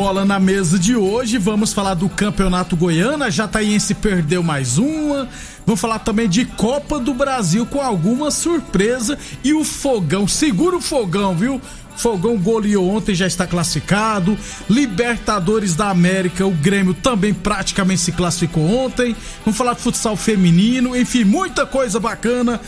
Bola 0.00 0.24
na 0.24 0.40
Mesa 0.40 0.78
de 0.78 0.96
hoje, 0.96 1.36
vamos 1.36 1.74
falar 1.74 1.92
do 1.92 2.08
Campeonato 2.08 2.74
Goiano. 2.74 3.22
A 3.22 3.28
Jataiense 3.28 3.94
perdeu 3.94 4.42
mais 4.42 4.78
uma. 4.78 5.28
Vamos 5.66 5.78
falar 5.78 5.98
também 5.98 6.26
de 6.26 6.46
Copa 6.46 6.98
do 6.98 7.12
Brasil 7.12 7.66
com 7.66 7.82
alguma 7.82 8.30
surpresa. 8.30 9.18
E 9.44 9.52
o 9.52 9.62
Fogão, 9.62 10.26
segura 10.26 10.74
o 10.74 10.80
Fogão, 10.80 11.36
viu? 11.36 11.60
Fogão 11.98 12.38
goleou 12.38 12.88
ontem, 12.88 13.14
já 13.14 13.26
está 13.26 13.46
classificado. 13.46 14.38
Libertadores 14.70 15.76
da 15.76 15.90
América, 15.90 16.46
o 16.46 16.50
Grêmio 16.50 16.94
também 16.94 17.34
praticamente 17.34 18.00
se 18.00 18.12
classificou 18.12 18.64
ontem. 18.64 19.14
Vamos 19.44 19.58
falar 19.58 19.74
de 19.74 19.82
futsal 19.82 20.16
feminino, 20.16 20.96
enfim, 20.96 21.24
muita 21.24 21.66
coisa 21.66 22.00
bacana. 22.00 22.58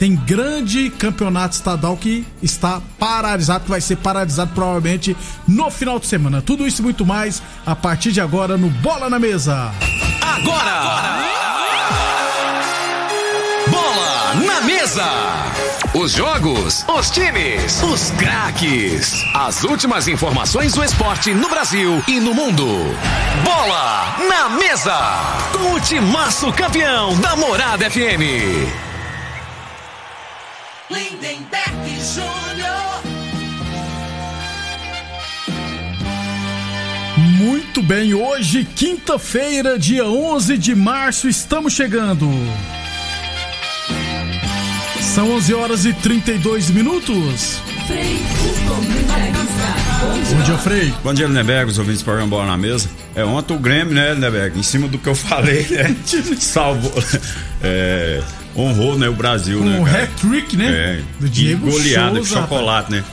Tem 0.00 0.16
grande 0.16 0.88
campeonato 0.88 1.54
estadual 1.54 1.94
que 1.94 2.26
está 2.42 2.80
paralisado, 2.98 3.64
que 3.64 3.70
vai 3.70 3.82
ser 3.82 3.96
paralisado 3.96 4.50
provavelmente 4.54 5.14
no 5.46 5.70
final 5.70 6.00
de 6.00 6.06
semana. 6.06 6.40
Tudo 6.40 6.66
isso 6.66 6.80
e 6.80 6.82
muito 6.82 7.04
mais 7.04 7.42
a 7.66 7.76
partir 7.76 8.10
de 8.10 8.18
agora 8.18 8.56
no 8.56 8.70
Bola 8.70 9.10
na 9.10 9.18
Mesa. 9.18 9.70
Agora! 10.22 11.22
Bola 13.68 14.34
na 14.46 14.62
mesa! 14.62 15.04
Os 15.92 16.12
jogos, 16.12 16.82
os 16.88 17.10
times, 17.10 17.82
os 17.82 18.10
craques. 18.12 19.22
As 19.34 19.62
últimas 19.64 20.08
informações 20.08 20.72
do 20.72 20.82
esporte 20.82 21.34
no 21.34 21.50
Brasil 21.50 22.02
e 22.08 22.18
no 22.18 22.32
mundo. 22.32 22.66
Bola 23.44 24.16
na 24.26 24.48
mesa! 24.48 24.98
Com 25.52 25.74
o 25.74 25.80
timaço 25.80 26.50
campeão 26.54 27.14
da 27.20 27.36
Morada 27.36 27.90
FM. 27.90 28.89
Lindenberg 30.90 31.88
Júnior. 32.14 33.00
Muito 37.38 37.82
bem, 37.82 38.12
hoje, 38.12 38.64
quinta-feira, 38.64 39.78
dia 39.78 40.04
11 40.04 40.58
de 40.58 40.74
março, 40.74 41.28
estamos 41.28 41.72
chegando. 41.72 42.28
São 45.14 45.30
11 45.32 45.54
horas 45.54 45.84
e 45.84 45.92
32 45.92 46.70
minutos. 46.70 47.69
Bom 50.32 50.42
dia, 50.44 50.58
Frei. 50.58 50.94
Bom 51.02 51.12
dia, 51.12 51.26
Lindeberg, 51.26 51.70
os 51.70 51.78
ouvintes 51.78 52.00
do 52.02 52.04
programa 52.04 52.28
Bola 52.30 52.46
na 52.46 52.56
Mesa. 52.56 52.88
É, 53.14 53.24
ontem 53.24 53.54
o 53.54 53.58
Grêmio, 53.58 53.92
né, 53.94 54.14
Lindeberg, 54.14 54.58
em 54.58 54.62
cima 54.62 54.88
do 54.88 54.96
que 54.98 55.08
eu 55.08 55.14
falei, 55.14 55.66
né, 55.70 55.94
salvou, 56.38 56.92
é, 57.62 58.20
honrou, 58.56 58.96
né, 58.98 59.08
o 59.08 59.12
Brasil, 59.14 59.58
Com 59.58 59.64
né, 59.64 59.80
o 59.80 59.84
cara? 59.84 60.02
hat-trick, 60.04 60.56
né? 60.56 60.66
É, 60.68 61.00
Do 61.18 61.28
Diego 61.28 61.68
e 61.68 61.72
goleada 61.72 62.14
Souza, 62.16 62.34
com 62.36 62.40
chocolate, 62.42 62.90
né. 62.92 63.04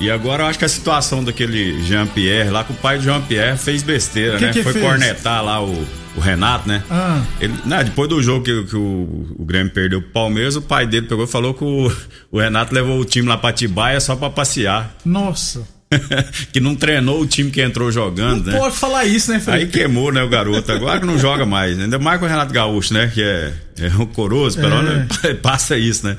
E 0.00 0.10
agora 0.10 0.42
eu 0.42 0.46
acho 0.48 0.58
que 0.58 0.64
a 0.64 0.68
situação 0.68 1.22
daquele 1.22 1.82
Jean-Pierre 1.84 2.50
lá, 2.50 2.64
que 2.64 2.72
o 2.72 2.76
pai 2.76 2.98
do 2.98 3.04
Jean-Pierre 3.04 3.56
fez 3.58 3.82
besteira, 3.82 4.38
Que 4.38 4.46
né? 4.46 4.52
que 4.52 4.62
Foi 4.62 4.72
fez? 4.72 4.84
cornetar 4.84 5.44
lá 5.44 5.62
o, 5.62 5.86
o 6.16 6.20
Renato, 6.20 6.68
né? 6.68 6.82
Ah. 6.90 7.22
Ele, 7.40 7.54
né, 7.64 7.84
depois 7.84 8.08
do 8.08 8.22
jogo 8.22 8.44
que, 8.44 8.64
que 8.64 8.76
o, 8.76 9.26
o 9.38 9.44
Grêmio 9.44 9.72
perdeu 9.72 10.00
pro 10.02 10.10
Palmeiras, 10.10 10.56
o 10.56 10.62
pai 10.62 10.86
dele 10.86 11.06
pegou 11.06 11.24
e 11.24 11.28
falou 11.28 11.54
que 11.54 11.64
o, 11.64 11.90
o 12.30 12.38
Renato 12.40 12.74
levou 12.74 12.98
o 13.00 13.04
time 13.04 13.28
lá 13.28 13.36
pra 13.38 13.52
Tibaia 13.52 14.00
só 14.00 14.14
pra 14.16 14.28
passear. 14.30 14.94
Nossa. 15.04 15.66
que 16.52 16.58
não 16.60 16.74
treinou 16.74 17.20
o 17.20 17.26
time 17.26 17.50
que 17.50 17.60
entrou 17.60 17.92
jogando, 17.92 18.46
né? 18.50 18.58
Pode 18.58 18.74
falar 18.76 19.04
isso, 19.04 19.30
né, 19.30 19.38
Frei? 19.40 19.60
Aí 19.62 19.66
queimou, 19.66 20.10
né, 20.10 20.22
o 20.22 20.28
garoto. 20.28 20.72
Agora 20.72 20.98
que 21.00 21.04
não 21.06 21.18
joga 21.18 21.44
mais. 21.44 21.78
Ainda 21.78 21.98
mais 21.98 22.18
com 22.18 22.24
o 22.24 22.28
Renato 22.28 22.52
Gaúcho, 22.52 22.94
né? 22.94 23.10
Que 23.12 23.22
é, 23.22 23.52
é 23.78 23.86
rancoroso, 23.88 24.58
pelo 24.58 24.74
É. 24.74 24.82
menos 24.82 25.18
passa 25.42 25.76
isso, 25.76 26.06
né? 26.06 26.16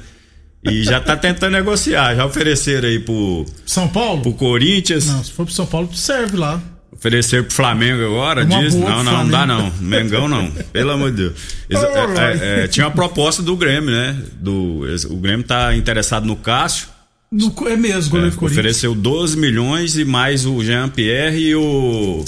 E 0.63 0.83
já 0.83 0.99
tá 0.99 1.17
tentando 1.17 1.51
negociar. 1.53 2.15
Já 2.15 2.25
ofereceram 2.25 2.87
aí 2.87 2.99
pro, 2.99 3.45
São 3.65 3.87
Paulo? 3.87 4.21
pro 4.21 4.33
Corinthians, 4.33 5.07
Não, 5.07 5.23
se 5.23 5.31
for 5.31 5.45
pro 5.45 5.53
São 5.53 5.65
Paulo, 5.65 5.89
serve 5.93 6.37
lá. 6.37 6.61
Ofereceram 6.93 7.43
pro 7.43 7.53
Flamengo 7.53 8.03
agora. 8.05 8.43
Uma 8.45 8.63
Diz, 8.63 8.75
não, 8.75 9.03
não, 9.03 9.13
não 9.23 9.29
dá 9.29 9.45
não. 9.45 9.71
Mengão 9.79 10.27
não. 10.27 10.49
Pelo 10.71 10.91
amor 10.91 11.11
de 11.11 11.17
Deus. 11.17 11.33
É, 11.69 11.75
é, 11.75 12.63
é, 12.63 12.67
tinha 12.67 12.85
uma 12.85 12.91
proposta 12.93 13.41
do 13.41 13.55
Grêmio, 13.57 13.91
né? 13.91 14.15
Do, 14.39 14.81
o 15.09 15.17
Grêmio 15.17 15.45
tá 15.45 15.75
interessado 15.75 16.25
no 16.25 16.35
Cássio. 16.35 16.87
No, 17.31 17.51
é 17.67 17.75
mesmo, 17.75 18.09
É, 18.09 18.11
goleiro 18.11 18.35
Corinthians. 18.35 18.51
ofereceu 18.59 18.93
12 18.93 19.37
milhões 19.37 19.97
e 19.97 20.05
mais 20.05 20.45
o 20.45 20.63
Jean-Pierre 20.63 21.39
e 21.39 21.55
o. 21.55 22.23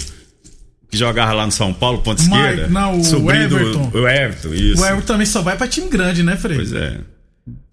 Que 0.90 0.98
jogava 0.98 1.34
lá 1.34 1.46
no 1.46 1.52
São 1.52 1.74
Paulo, 1.74 2.00
ponta 2.00 2.22
esquerda. 2.22 2.68
não, 2.68 3.00
o 3.00 3.04
Sobrinho 3.04 3.50
do- 3.50 3.58
Everton. 3.60 3.92
o 3.94 4.08
Everton, 4.08 4.54
isso. 4.54 4.82
O 4.82 4.86
Everton 4.86 5.06
também 5.06 5.26
só 5.28 5.42
vai 5.42 5.56
pra 5.58 5.68
time 5.68 5.88
grande, 5.90 6.24
né, 6.24 6.36
Frei? 6.38 6.58
Pois 6.58 6.74
é. 6.74 7.00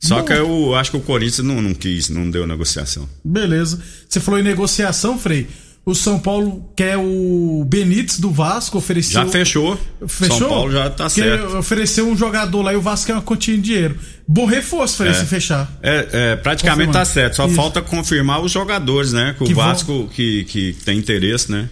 Só 0.01 0.19
Bom. 0.19 0.25
que 0.25 0.33
eu 0.33 0.75
acho 0.75 0.91
que 0.91 0.97
o 0.97 1.01
Corinthians 1.01 1.47
não, 1.47 1.63
não 1.63 1.73
quis, 1.73 2.09
não 2.11 2.29
deu 2.31 2.47
negociação. 2.47 3.09
Beleza. 3.25 3.81
Você 4.09 4.21
falou 4.21 4.39
em 4.39 4.43
negociação, 4.43 5.19
Frei. 5.19 5.47
O 5.85 5.97
São 5.97 6.17
Paulo 6.17 6.73
quer 6.77 6.97
o 6.97 7.65
Benítez 7.67 8.21
do 8.21 8.31
Vasco, 8.31 8.79
ofereceu. 8.79 9.15
Já 9.21 9.27
fechou. 9.27 9.77
Fechou? 10.07 10.39
São 10.39 10.49
Paulo 10.49 10.71
já 10.71 10.89
tá 10.89 11.09
certo. 11.09 11.57
Ofereceu 11.57 12.09
um 12.09 12.17
jogador 12.17 12.63
lá 12.63 12.73
e 12.73 12.77
o 12.77 12.81
Vasco 12.81 13.07
quer 13.07 13.15
uma 13.15 13.23
quantia 13.23 13.57
de 13.57 13.63
dinheiro. 13.63 13.99
Bom 14.29 14.47
reforço, 14.47 14.99
Frei, 14.99 15.13
se 15.13 15.27
fechar. 15.27 15.69
É, 15.83 16.09
é, 16.13 16.37
praticamente 16.37 16.87
Confirmado. 16.87 17.07
tá 17.09 17.13
certo. 17.13 17.35
Só 17.37 17.47
Isso. 17.47 17.57
falta 17.57 17.83
confirmar 17.83 18.41
os 18.41 18.53
jogadores, 18.53 19.13
né? 19.13 19.35
Que, 19.37 19.45
Que 19.45 19.53
o 19.53 19.57
vão- 19.57 19.65
Vasco 19.67 20.09
que, 20.15 20.45
que 20.45 20.73
tem 20.85 20.97
interesse, 20.99 21.51
né? 21.51 21.69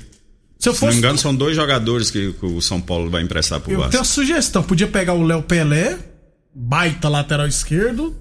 Se 0.59 0.69
eu 0.69 0.75
Se 0.75 0.81
não 0.83 0.89
fosse. 0.89 0.93
me 0.95 0.99
engano, 0.99 1.17
são 1.17 1.33
dois 1.33 1.55
jogadores 1.55 2.11
que, 2.11 2.33
que 2.33 2.45
o 2.47 2.61
São 2.61 2.81
Paulo 2.81 3.09
vai 3.11 3.23
emprestar 3.23 3.61
pro 3.61 3.71
eu 3.73 3.77
Vasco. 3.79 3.93
tenho 3.93 4.01
uma 4.01 4.05
sugestão. 4.09 4.61
Podia 4.63 4.89
pegar 4.89 5.15
o 5.15 5.23
Léo 5.23 5.41
Pelé, 5.43 5.97
baita 6.53 7.09
lateral 7.09 7.47
esquerdo. 7.47 8.15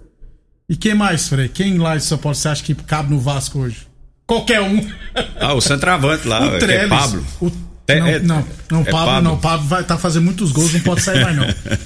E 0.70 0.76
quem 0.78 0.94
mais, 0.94 1.28
Frei? 1.28 1.50
Quem 1.50 1.80
lá 1.80 1.98
de 1.98 2.04
São 2.04 2.18
Paulo 2.20 2.36
você 2.36 2.48
acha 2.48 2.64
que 2.64 2.76
cabe 2.76 3.10
no 3.12 3.20
Vasco 3.20 3.58
hoje? 3.58 3.89
Qualquer 4.30 4.62
um. 4.62 4.80
Ah, 5.40 5.56
o 5.56 5.60
centroavante 5.60 6.28
lá, 6.28 6.46
o 6.46 6.60
que 6.60 6.66
é. 6.66 6.88
Pablo. 6.88 7.26
O... 7.42 7.52
É- 7.88 8.00
não, 8.00 8.08
é- 8.08 8.20
não, 8.20 8.46
não, 8.70 8.82
é 8.82 8.84
Pablo, 8.84 9.06
Pablo. 9.08 9.22
não, 9.24 9.38
Pablo 9.40 9.68
vai 9.68 9.84
tá 9.84 9.98
fazendo 9.98 10.26
muitos 10.26 10.52
gols, 10.52 10.72
não 10.72 10.82
pode 10.82 11.02
sair 11.02 11.24
mais 11.24 11.36
não. 11.36 11.48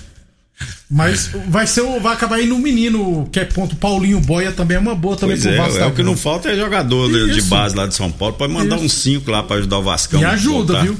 Mas 0.92 1.32
vai 1.48 1.66
ser 1.66 1.82
o, 1.82 2.02
vai 2.02 2.14
acabar 2.14 2.42
indo 2.42 2.54
um 2.54 2.60
menino 2.60 3.28
que 3.32 3.40
é 3.40 3.46
ponto 3.46 3.78
Paulinho 3.78 4.20
Boia 4.20 4.52
também 4.52 4.76
é 4.76 4.80
uma 4.80 4.94
boa 4.94 5.16
também 5.16 5.38
Pois 5.38 5.46
pro 5.46 5.54
é, 5.54 5.58
Vasco. 5.58 5.78
é 5.78 5.80
tá 5.80 5.88
o 5.88 5.92
que 5.92 6.04
bom. 6.04 6.10
não 6.10 6.18
falta 6.18 6.50
é 6.50 6.56
jogador 6.58 7.10
de, 7.10 7.34
de 7.34 7.42
base 7.44 7.76
lá 7.76 7.88
de 7.88 7.96
São 7.96 8.12
Paulo. 8.12 8.36
Pode 8.36 8.52
mandar 8.52 8.76
Isso. 8.76 8.86
uns 8.86 8.94
5 8.94 9.32
lá 9.32 9.42
pra 9.42 9.56
ajudar 9.56 9.80
o 9.80 9.84
Vascão. 9.84 10.20
Me 10.20 10.26
ajuda, 10.26 10.74
voltar. 10.74 10.84
viu? 10.84 10.98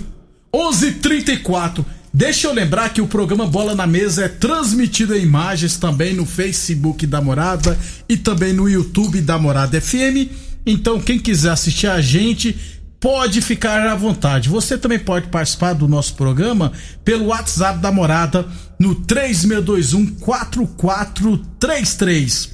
11:34. 0.56 1.86
Deixa 2.14 2.48
eu 2.48 2.54
lembrar 2.54 2.90
que 2.90 3.02
o 3.02 3.08
programa 3.08 3.46
Bola 3.46 3.76
na 3.76 3.86
Mesa 3.86 4.26
é 4.26 4.28
transmitido 4.30 5.14
em 5.16 5.24
imagens 5.24 5.78
também 5.78 6.14
no 6.14 6.26
Facebook 6.26 7.06
da 7.06 7.20
Morada 7.22 7.78
e 8.08 8.16
também 8.16 8.54
no 8.54 8.70
YouTube 8.70 9.20
da 9.20 9.38
Morada 9.38 9.80
FM. 9.82 10.30
Então, 10.66 11.00
quem 11.00 11.20
quiser 11.20 11.52
assistir 11.52 11.88
a 11.88 12.02
gente, 12.02 12.58
pode 13.04 13.42
ficar 13.42 13.86
à 13.86 13.94
vontade. 13.96 14.48
Você 14.48 14.78
também 14.78 14.98
pode 14.98 15.28
participar 15.28 15.74
do 15.74 15.90
nosso 15.90 16.16
programa 16.16 16.72
pelo 17.04 17.26
WhatsApp 17.26 17.80
da 17.80 17.92
Morada 17.92 18.48
no 18.80 18.96
3621 18.96 20.06
4433. 20.22 22.50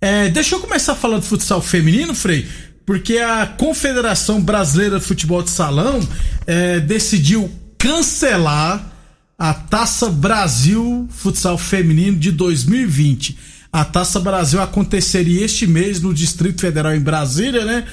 É, 0.00 0.28
deixa 0.28 0.54
eu 0.54 0.60
começar 0.60 0.94
falando 0.94 1.22
de 1.22 1.28
futsal 1.28 1.60
feminino, 1.60 2.14
Frei, 2.14 2.46
porque 2.86 3.18
a 3.18 3.44
Confederação 3.46 4.40
Brasileira 4.40 5.00
de 5.00 5.04
Futebol 5.04 5.42
de 5.42 5.50
Salão 5.50 5.98
é, 6.46 6.78
decidiu 6.78 7.50
cancelar 7.76 8.92
a 9.36 9.52
Taça 9.52 10.08
Brasil 10.08 11.08
Futsal 11.10 11.58
Feminino 11.58 12.16
de 12.16 12.30
2020. 12.30 13.36
A 13.72 13.84
Taça 13.84 14.20
Brasil 14.20 14.60
aconteceria 14.60 15.44
este 15.44 15.66
mês 15.66 16.00
no 16.00 16.12
Distrito 16.12 16.60
Federal 16.60 16.94
em 16.94 17.00
Brasília, 17.00 17.64
né? 17.64 17.86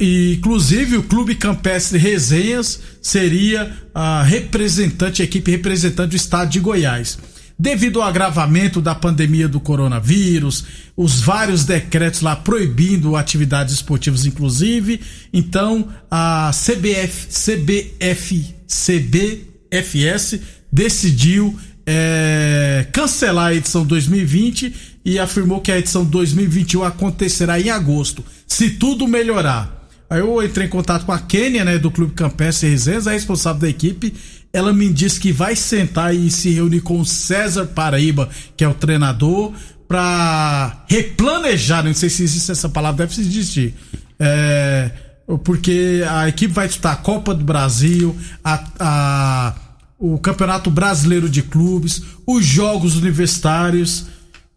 E, 0.00 0.34
inclusive 0.36 0.96
o 0.96 1.02
Clube 1.04 1.36
Campestre 1.36 1.96
Resenhas 1.96 2.80
seria 3.00 3.72
a 3.94 4.22
representante, 4.22 5.22
a 5.22 5.24
equipe 5.24 5.48
representante 5.50 6.10
do 6.10 6.16
estado 6.16 6.50
de 6.50 6.58
Goiás. 6.58 7.18
devido 7.60 8.00
ao 8.00 8.08
agravamento 8.08 8.80
da 8.80 8.94
pandemia 8.94 9.46
do 9.46 9.60
coronavírus, 9.60 10.64
os 10.96 11.20
vários 11.20 11.66
decretos 11.66 12.22
lá 12.22 12.34
proibindo 12.34 13.16
atividades 13.16 13.74
esportivas, 13.74 14.24
inclusive. 14.24 14.98
Então, 15.30 15.86
a 16.10 16.50
CBF, 16.54 17.26
CBF, 17.28 18.54
CBFS 18.66 20.40
decidiu 20.72 21.54
é, 21.92 22.86
cancelar 22.92 23.46
a 23.46 23.54
edição 23.54 23.84
2020 23.84 24.72
e 25.04 25.18
afirmou 25.18 25.60
que 25.60 25.72
a 25.72 25.78
edição 25.78 26.04
2021 26.04 26.84
acontecerá 26.84 27.60
em 27.60 27.68
agosto, 27.68 28.24
se 28.46 28.70
tudo 28.70 29.08
melhorar. 29.08 29.88
Aí 30.08 30.20
eu 30.20 30.40
entrei 30.42 30.66
em 30.66 30.70
contato 30.70 31.04
com 31.04 31.10
a 31.10 31.18
Kênia, 31.18 31.64
né, 31.64 31.78
do 31.78 31.90
Clube 31.90 32.12
Campestre 32.12 32.68
Resenhas, 32.68 33.08
a 33.08 33.12
responsável 33.12 33.60
da 33.60 33.68
equipe. 33.68 34.14
Ela 34.52 34.72
me 34.72 34.88
disse 34.92 35.18
que 35.18 35.32
vai 35.32 35.56
sentar 35.56 36.14
e 36.14 36.30
se 36.30 36.50
reunir 36.50 36.80
com 36.80 37.00
o 37.00 37.04
César 37.04 37.66
Paraíba, 37.66 38.28
que 38.56 38.62
é 38.62 38.68
o 38.68 38.74
treinador, 38.74 39.52
para 39.88 40.84
replanejar, 40.88 41.84
não 41.84 41.94
sei 41.94 42.08
se 42.08 42.22
existe 42.22 42.52
essa 42.52 42.68
palavra, 42.68 43.06
deve 43.06 43.20
existir. 43.20 43.74
É, 44.18 44.90
porque 45.44 46.04
a 46.08 46.28
equipe 46.28 46.52
vai 46.52 46.68
disputar 46.68 46.92
a 46.92 46.96
Copa 46.96 47.34
do 47.34 47.44
Brasil, 47.44 48.16
a, 48.44 48.64
a, 48.78 49.54
o 50.00 50.18
Campeonato 50.18 50.70
Brasileiro 50.70 51.28
de 51.28 51.42
Clubes, 51.42 52.02
os 52.26 52.44
Jogos 52.44 52.96
Universitários. 52.96 54.06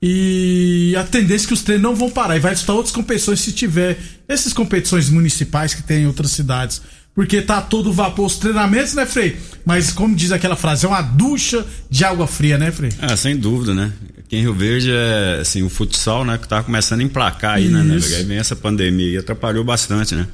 E 0.01 0.95
a 0.97 1.03
tendência 1.03 1.45
é 1.45 1.47
que 1.47 1.53
os 1.53 1.61
treinos 1.61 1.83
não 1.83 1.95
vão 1.95 2.09
parar 2.09 2.35
e 2.35 2.39
vai 2.39 2.53
disputar 2.53 2.75
outras 2.75 2.93
competições 2.93 3.39
se 3.41 3.51
tiver 3.51 3.97
essas 4.27 4.51
competições 4.53 5.09
municipais 5.09 5.73
que 5.73 5.83
tem 5.83 6.03
em 6.03 6.07
outras 6.07 6.31
cidades. 6.31 6.81
Porque 7.15 7.41
tá 7.41 7.61
todo 7.61 7.93
vapor 7.93 8.25
os 8.25 8.37
treinamentos, 8.37 8.95
né, 8.95 9.05
Frei? 9.05 9.37
Mas 9.65 9.91
como 9.91 10.15
diz 10.15 10.31
aquela 10.31 10.55
frase, 10.55 10.85
é 10.85 10.89
uma 10.89 11.01
ducha 11.01 11.63
de 11.89 12.03
água 12.03 12.25
fria, 12.25 12.57
né, 12.57 12.71
Frei? 12.71 12.91
Ah, 12.99 13.15
sem 13.15 13.37
dúvida, 13.37 13.73
né? 13.73 13.93
Aqui 14.17 14.37
em 14.37 14.41
Rio 14.41 14.53
Verde 14.53 14.91
é 14.91 15.39
assim, 15.41 15.61
o 15.61 15.69
futsal, 15.69 16.25
né, 16.25 16.37
que 16.37 16.47
tá 16.47 16.63
começando 16.63 17.01
a 17.01 17.03
emplacar 17.03 17.55
aí, 17.55 17.69
né, 17.69 17.83
né? 17.83 17.95
Aí 18.17 18.23
vem 18.23 18.37
essa 18.39 18.55
pandemia 18.55 19.11
e 19.11 19.17
atrapalhou 19.17 19.63
bastante, 19.63 20.15
né? 20.15 20.27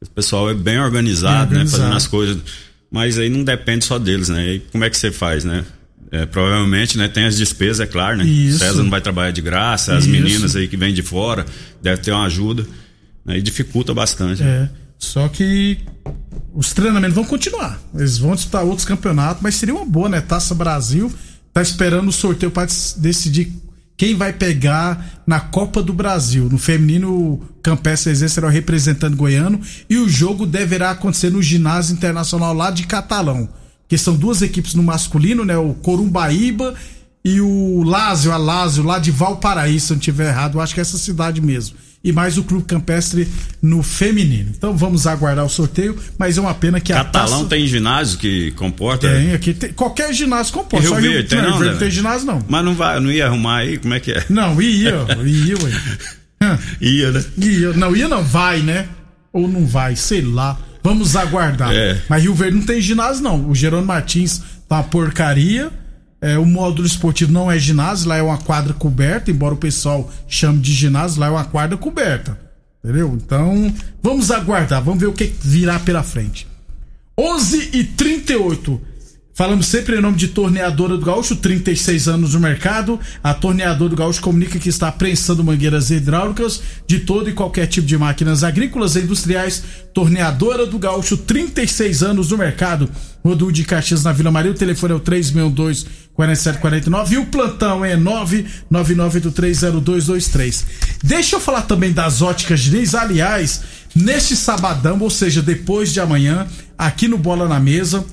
O 0.00 0.10
pessoal 0.10 0.50
é 0.50 0.54
bem 0.54 0.78
organizado, 0.78 1.50
bem 1.50 1.60
organizado. 1.60 1.64
né? 1.64 1.70
Fazendo 1.70 1.96
as 1.96 2.06
coisas. 2.06 2.38
Mas 2.96 3.18
aí 3.18 3.28
não 3.28 3.44
depende 3.44 3.84
só 3.84 3.98
deles, 3.98 4.30
né? 4.30 4.54
E 4.54 4.60
como 4.72 4.82
é 4.82 4.88
que 4.88 4.96
você 4.96 5.12
faz, 5.12 5.44
né? 5.44 5.66
É, 6.10 6.24
provavelmente, 6.24 6.96
né, 6.96 7.08
tem 7.08 7.26
as 7.26 7.36
despesas, 7.36 7.80
é 7.80 7.86
claro, 7.86 8.16
né? 8.16 8.24
Isso. 8.24 8.60
César 8.60 8.82
não 8.82 8.88
vai 8.88 9.02
trabalhar 9.02 9.32
de 9.32 9.42
graça, 9.42 9.94
as 9.94 10.04
Isso. 10.04 10.12
meninas 10.12 10.56
aí 10.56 10.66
que 10.66 10.78
vêm 10.78 10.94
de 10.94 11.02
fora 11.02 11.44
deve 11.82 12.00
ter 12.00 12.10
uma 12.10 12.24
ajuda, 12.24 12.66
né, 13.22 13.36
e 13.36 13.42
dificulta 13.42 13.92
bastante. 13.92 14.42
É. 14.42 14.70
Só 14.98 15.28
que 15.28 15.78
os 16.54 16.72
treinamentos 16.72 17.14
vão 17.14 17.24
continuar. 17.24 17.78
Eles 17.94 18.16
vão 18.16 18.34
disputar 18.34 18.64
outros 18.64 18.86
campeonatos, 18.86 19.42
mas 19.42 19.56
seria 19.56 19.74
uma 19.74 19.84
boa, 19.84 20.08
né? 20.08 20.22
Taça 20.22 20.54
Brasil 20.54 21.12
tá 21.52 21.60
esperando 21.60 22.08
o 22.08 22.12
sorteio 22.12 22.50
para 22.50 22.66
decidir 22.96 23.52
quem 23.96 24.14
vai 24.14 24.32
pegar 24.32 25.22
na 25.26 25.40
Copa 25.40 25.82
do 25.82 25.92
Brasil. 25.92 26.48
No 26.50 26.58
feminino, 26.58 27.12
o 27.12 27.42
Campestre 27.62 28.12
Exército 28.12 28.34
será 28.34 28.46
o 28.48 28.50
representante 28.50 29.16
goiano 29.16 29.60
e 29.88 29.96
o 29.96 30.08
jogo 30.08 30.46
deverá 30.46 30.90
acontecer 30.90 31.30
no 31.30 31.42
ginásio 31.42 31.94
internacional 31.94 32.52
lá 32.52 32.70
de 32.70 32.86
Catalão 32.86 33.48
que 33.88 33.96
são 33.96 34.16
duas 34.16 34.42
equipes 34.42 34.74
no 34.74 34.82
masculino, 34.82 35.44
né? 35.44 35.56
O 35.56 35.74
Corumbaíba 35.74 36.74
e 37.24 37.40
o 37.40 37.82
Lázio, 37.82 38.32
a 38.32 38.36
Lázio, 38.36 38.84
lá 38.84 38.98
de 38.98 39.10
Valparaíso, 39.10 39.86
se 39.86 39.92
eu 39.92 39.96
não 39.96 40.00
estiver 40.00 40.28
errado, 40.28 40.58
eu 40.58 40.60
acho 40.60 40.74
que 40.74 40.80
é 40.80 40.82
essa 40.82 40.98
cidade 40.98 41.40
mesmo. 41.40 41.76
E 42.06 42.12
mais 42.12 42.38
o 42.38 42.44
Clube 42.44 42.64
Campestre 42.66 43.26
no 43.60 43.82
feminino. 43.82 44.52
Então 44.56 44.76
vamos 44.76 45.08
aguardar 45.08 45.44
o 45.44 45.48
sorteio, 45.48 45.98
mas 46.16 46.38
é 46.38 46.40
uma 46.40 46.54
pena 46.54 46.78
que 46.78 46.92
Catalão 46.92 47.24
a 47.24 47.26
Catalão 47.26 47.48
tem 47.48 47.66
ginásio 47.66 48.16
que 48.20 48.52
comporta? 48.52 49.08
Tem, 49.08 49.34
aqui 49.34 49.52
tem, 49.52 49.72
qualquer 49.72 50.14
ginásio 50.14 50.52
comporta. 50.52 50.86
Rio 50.86 50.94
Verde, 50.94 51.28
tem, 51.30 51.42
não, 51.42 51.58
não, 51.58 51.76
tem 51.76 51.90
ginásio 51.90 52.24
não. 52.24 52.38
Mas 52.48 52.64
não 52.64 52.76
vai, 52.76 53.00
não 53.00 53.10
ia 53.10 53.26
arrumar 53.26 53.56
aí, 53.56 53.76
como 53.76 53.92
é 53.92 53.98
que 53.98 54.12
é? 54.12 54.24
Não, 54.30 54.62
ia, 54.62 54.94
ia, 55.24 55.56
ué. 55.60 56.58
ia, 56.80 57.10
né? 57.10 57.24
Ia, 57.38 57.72
não 57.72 57.96
ia 57.96 58.08
não, 58.08 58.22
vai, 58.22 58.60
né? 58.60 58.86
Ou 59.32 59.48
não 59.48 59.66
vai, 59.66 59.96
sei 59.96 60.22
lá. 60.22 60.56
Vamos 60.84 61.16
aguardar. 61.16 61.74
É. 61.74 62.00
Mas 62.08 62.22
Rio 62.22 62.36
Verde 62.36 62.58
não 62.58 62.64
tem 62.64 62.80
ginásio, 62.80 63.20
não. 63.20 63.50
O 63.50 63.54
Gerônimo 63.54 63.88
Martins 63.88 64.40
tá 64.68 64.76
uma 64.76 64.84
porcaria. 64.84 65.72
É, 66.20 66.38
o 66.38 66.46
módulo 66.46 66.86
esportivo 66.86 67.32
não 67.32 67.50
é 67.50 67.58
ginásio, 67.58 68.08
lá 68.08 68.16
é 68.16 68.22
uma 68.22 68.38
quadra 68.38 68.72
coberta, 68.72 69.30
embora 69.30 69.54
o 69.54 69.58
pessoal 69.58 70.10
chame 70.26 70.58
de 70.58 70.72
ginásio, 70.72 71.20
lá 71.20 71.26
é 71.26 71.30
uma 71.30 71.44
quadra 71.44 71.76
coberta. 71.76 72.38
Entendeu? 72.82 73.14
Então, 73.14 73.74
vamos 74.02 74.30
aguardar, 74.30 74.82
vamos 74.82 75.00
ver 75.00 75.06
o 75.06 75.12
que 75.12 75.32
virá 75.42 75.78
pela 75.78 76.02
frente. 76.02 76.46
11 77.18 77.70
e 77.72 77.84
38 77.84 78.80
Falamos 79.36 79.66
sempre 79.66 79.98
em 79.98 80.00
nome 80.00 80.16
de 80.16 80.28
Torneadora 80.28 80.96
do 80.96 81.04
Gaúcho, 81.04 81.36
36 81.36 82.08
anos 82.08 82.32
no 82.32 82.40
mercado. 82.40 82.98
A 83.22 83.34
Torneadora 83.34 83.90
do 83.90 83.94
Gaúcho 83.94 84.22
comunica 84.22 84.58
que 84.58 84.70
está 84.70 84.90
prensando 84.90 85.44
mangueiras 85.44 85.90
hidráulicas 85.90 86.62
de 86.86 87.00
todo 87.00 87.28
e 87.28 87.34
qualquer 87.34 87.66
tipo 87.66 87.86
de 87.86 87.98
máquinas 87.98 88.42
agrícolas 88.42 88.96
e 88.96 89.00
industriais. 89.00 89.62
Torneadora 89.92 90.64
do 90.64 90.78
Gaúcho, 90.78 91.18
36 91.18 92.02
anos 92.02 92.30
no 92.30 92.38
mercado. 92.38 92.88
Rodul 93.22 93.52
de 93.52 93.62
Caxias 93.64 94.02
na 94.02 94.10
Vila 94.10 94.30
Maria. 94.30 94.52
O 94.52 94.54
telefone 94.54 94.94
é 94.94 94.96
o 94.96 95.00
362 95.00 95.84
4749 96.16 97.14
e 97.14 97.18
o 97.18 97.26
plantão 97.26 97.84
é 97.84 97.96
999830223. 97.96 100.64
Deixa 101.04 101.36
eu 101.36 101.40
falar 101.40 101.62
também 101.62 101.92
das 101.92 102.20
óticas 102.22 102.58
Diniz. 102.60 102.92
Aliás, 102.94 103.60
neste 103.94 104.34
sabadão, 104.34 104.98
ou 104.98 105.10
seja, 105.10 105.42
depois 105.42 105.92
de 105.92 106.00
amanhã, 106.00 106.48
aqui 106.76 107.06
no 107.06 107.18
Bola 107.18 107.46
na 107.46 107.60
Mesa 107.60 108.04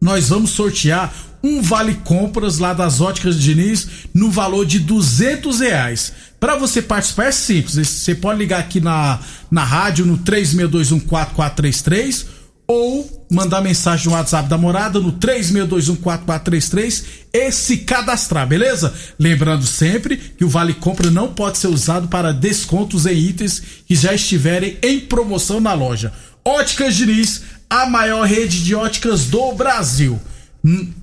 nós 0.00 0.30
vamos 0.30 0.50
sortear 0.50 1.12
um 1.42 1.60
vale 1.60 1.94
compras 2.04 2.58
lá 2.58 2.72
das 2.72 3.00
óticas 3.00 3.36
Diniz 3.38 3.88
no 4.14 4.30
valor 4.30 4.64
de 4.64 4.78
duzentos 4.78 5.58
reais. 5.60 6.12
Para 6.38 6.54
você 6.56 6.80
participar 6.80 7.24
é 7.26 7.32
simples, 7.32 7.74
você 7.74 8.14
pode 8.14 8.38
ligar 8.38 8.60
aqui 8.60 8.80
na, 8.80 9.18
na 9.50 9.64
rádio 9.64 10.06
no 10.06 10.16
36214433 10.18 12.39
ou 12.72 13.26
mandar 13.28 13.60
mensagem 13.60 14.06
no 14.06 14.12
WhatsApp 14.12 14.48
da 14.48 14.56
morada 14.56 15.00
no 15.00 15.14
36214433 15.14 17.02
e 17.32 17.50
se 17.50 17.78
cadastrar, 17.78 18.46
beleza? 18.46 18.94
Lembrando 19.18 19.66
sempre 19.66 20.16
que 20.16 20.44
o 20.44 20.48
vale 20.48 20.74
compra 20.74 21.10
não 21.10 21.34
pode 21.34 21.58
ser 21.58 21.66
usado 21.66 22.06
para 22.06 22.32
descontos 22.32 23.06
em 23.06 23.18
itens 23.18 23.60
que 23.84 23.96
já 23.96 24.14
estiverem 24.14 24.78
em 24.84 25.00
promoção 25.00 25.60
na 25.60 25.74
loja. 25.74 26.12
Óticas 26.44 26.94
Diniz 26.94 27.42
a 27.68 27.86
maior 27.86 28.24
rede 28.24 28.62
de 28.62 28.72
óticas 28.72 29.24
do 29.24 29.52
Brasil. 29.52 30.20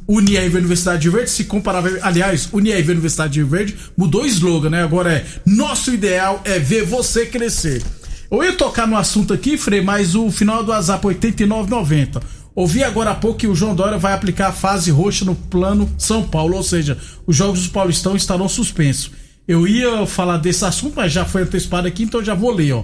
Uniaiva 0.08 0.60
Universidade 0.60 1.02
de 1.02 1.10
Verde 1.10 1.32
se 1.32 1.44
comparava. 1.44 1.90
Aliás, 2.02 2.48
Uniaiva 2.54 2.94
Universidade 2.94 3.34
de 3.34 3.44
Verde 3.44 3.76
mudou 3.98 4.22
o 4.22 4.26
slogan, 4.26 4.70
né? 4.70 4.84
Agora 4.84 5.12
é 5.12 5.26
nosso 5.46 5.94
ideal 5.94 6.42
é 6.46 6.60
ver 6.60 6.86
você 6.86 7.26
crescer. 7.26 7.84
Eu 8.30 8.44
ia 8.44 8.54
tocar 8.54 8.86
no 8.86 8.98
assunto 8.98 9.34
aqui, 9.34 9.58
Frei, 9.58 9.82
mas 9.82 10.14
o 10.14 10.30
final 10.30 10.64
do 10.64 10.72
WhatsApp 10.72 11.06
8990. 11.08 12.22
Ouvi 12.54 12.84
agora 12.84 13.12
há 13.12 13.16
pouco 13.16 13.40
que 13.40 13.48
o 13.48 13.56
João 13.56 13.76
Dória 13.76 13.98
vai 13.98 14.14
aplicar 14.14 14.48
a 14.48 14.52
fase 14.52 14.92
roxa 14.92 15.24
no 15.24 15.36
plano 15.36 15.90
São 15.98 16.24
Paulo, 16.24 16.58
ou 16.58 16.64
seja, 16.64 16.98
os 17.26 17.36
jogos 17.36 17.68
do 17.68 17.70
Paulistão 17.70 18.16
estarão 18.16 18.50
suspensos. 18.50 19.12
Eu 19.48 19.68
ia 19.68 20.06
falar 20.06 20.38
desse 20.38 20.66
assunto, 20.66 20.96
mas 20.96 21.14
já 21.14 21.24
foi 21.24 21.44
antecipado 21.44 21.88
aqui, 21.88 22.04
então 22.04 22.24
já 22.24 22.34
vou 22.34 22.52
ler, 22.52 22.74
ó. 22.74 22.84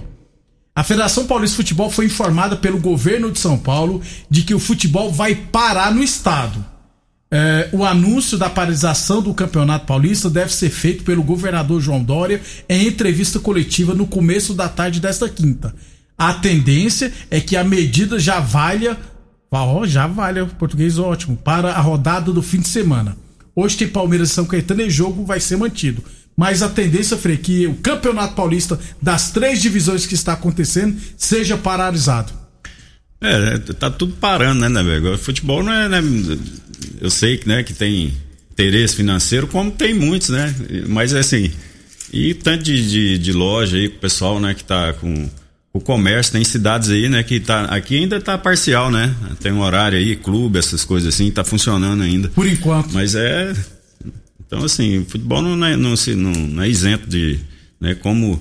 A 0.76 0.82
Federação 0.82 1.26
Paulista 1.26 1.56
de 1.56 1.62
Futebol 1.62 1.90
foi 1.90 2.06
informada 2.06 2.56
pelo 2.56 2.80
governo 2.80 3.30
de 3.30 3.38
São 3.38 3.58
Paulo 3.58 4.00
de 4.30 4.42
que 4.42 4.54
o 4.54 4.58
futebol 4.58 5.12
vai 5.12 5.34
parar 5.34 5.94
no 5.94 6.02
estado. 6.02 6.64
É, 7.36 7.68
o 7.72 7.84
anúncio 7.84 8.38
da 8.38 8.48
paralisação 8.48 9.20
do 9.20 9.34
Campeonato 9.34 9.86
Paulista 9.86 10.30
deve 10.30 10.54
ser 10.54 10.70
feito 10.70 11.02
pelo 11.02 11.20
governador 11.20 11.80
João 11.80 12.00
Dória 12.00 12.40
em 12.68 12.86
entrevista 12.86 13.40
coletiva 13.40 13.92
no 13.92 14.06
começo 14.06 14.54
da 14.54 14.68
tarde 14.68 15.00
desta 15.00 15.28
quinta. 15.28 15.74
A 16.16 16.32
tendência 16.34 17.12
é 17.28 17.40
que 17.40 17.56
a 17.56 17.64
medida 17.64 18.20
já 18.20 18.38
valha, 18.38 18.96
ó, 19.50 19.84
já 19.84 20.06
valha, 20.06 20.46
português 20.46 20.96
ótimo, 20.96 21.36
para 21.36 21.72
a 21.72 21.80
rodada 21.80 22.32
do 22.32 22.40
fim 22.40 22.60
de 22.60 22.68
semana. 22.68 23.16
Hoje 23.56 23.78
tem 23.78 23.88
Palmeiras 23.88 24.30
e 24.30 24.32
São 24.32 24.44
Caetano 24.44 24.82
e 24.82 24.90
jogo 24.90 25.24
vai 25.24 25.40
ser 25.40 25.56
mantido 25.56 26.04
mas 26.36 26.62
a 26.62 26.68
tendência, 26.68 27.16
Frei, 27.16 27.36
que 27.36 27.66
o 27.66 27.76
Campeonato 27.76 28.34
Paulista 28.34 28.78
das 29.00 29.30
três 29.30 29.62
divisões 29.62 30.04
que 30.04 30.14
está 30.14 30.32
acontecendo 30.32 31.00
seja 31.16 31.56
paralisado. 31.56 32.32
É, 33.20 33.58
tá 33.58 33.90
tudo 33.90 34.14
parando, 34.16 34.60
né, 34.60 34.68
né, 34.68 34.82
velho? 34.82 35.16
Futebol 35.16 35.62
não 35.62 35.72
é, 35.72 35.88
né, 35.88 36.02
eu 37.04 37.10
sei 37.10 37.36
que, 37.36 37.46
né, 37.46 37.62
que 37.62 37.74
tem 37.74 38.14
interesse 38.50 38.96
financeiro, 38.96 39.46
como 39.46 39.70
tem 39.70 39.92
muitos, 39.92 40.30
né? 40.30 40.54
Mas 40.88 41.12
é 41.12 41.18
assim, 41.18 41.52
e 42.10 42.32
tanto 42.32 42.64
de, 42.64 42.88
de, 42.88 43.18
de 43.18 43.30
loja 43.30 43.76
aí, 43.76 43.88
o 43.88 43.98
pessoal, 43.98 44.40
né, 44.40 44.54
que 44.54 44.64
tá 44.64 44.94
com 44.94 45.28
o 45.70 45.80
comércio, 45.80 46.32
tem 46.32 46.42
cidades 46.44 46.88
aí, 46.88 47.06
né, 47.10 47.22
que 47.22 47.38
tá, 47.40 47.66
aqui 47.66 47.98
ainda 47.98 48.18
tá 48.22 48.38
parcial, 48.38 48.90
né? 48.90 49.14
Tem 49.38 49.52
um 49.52 49.60
horário 49.60 49.98
aí, 49.98 50.16
clube, 50.16 50.58
essas 50.58 50.82
coisas 50.82 51.12
assim, 51.14 51.30
tá 51.30 51.44
funcionando 51.44 52.02
ainda. 52.02 52.30
Por 52.30 52.46
enquanto. 52.46 52.94
Mas 52.94 53.14
é, 53.14 53.52
então, 54.46 54.64
assim, 54.64 55.00
o 55.00 55.04
futebol 55.04 55.42
não 55.42 55.66
é, 55.66 55.76
não, 55.76 55.94
não, 56.16 56.32
não 56.32 56.62
é 56.62 56.68
isento 56.70 57.06
de. 57.06 57.38
Né, 57.78 57.94
como 57.94 58.40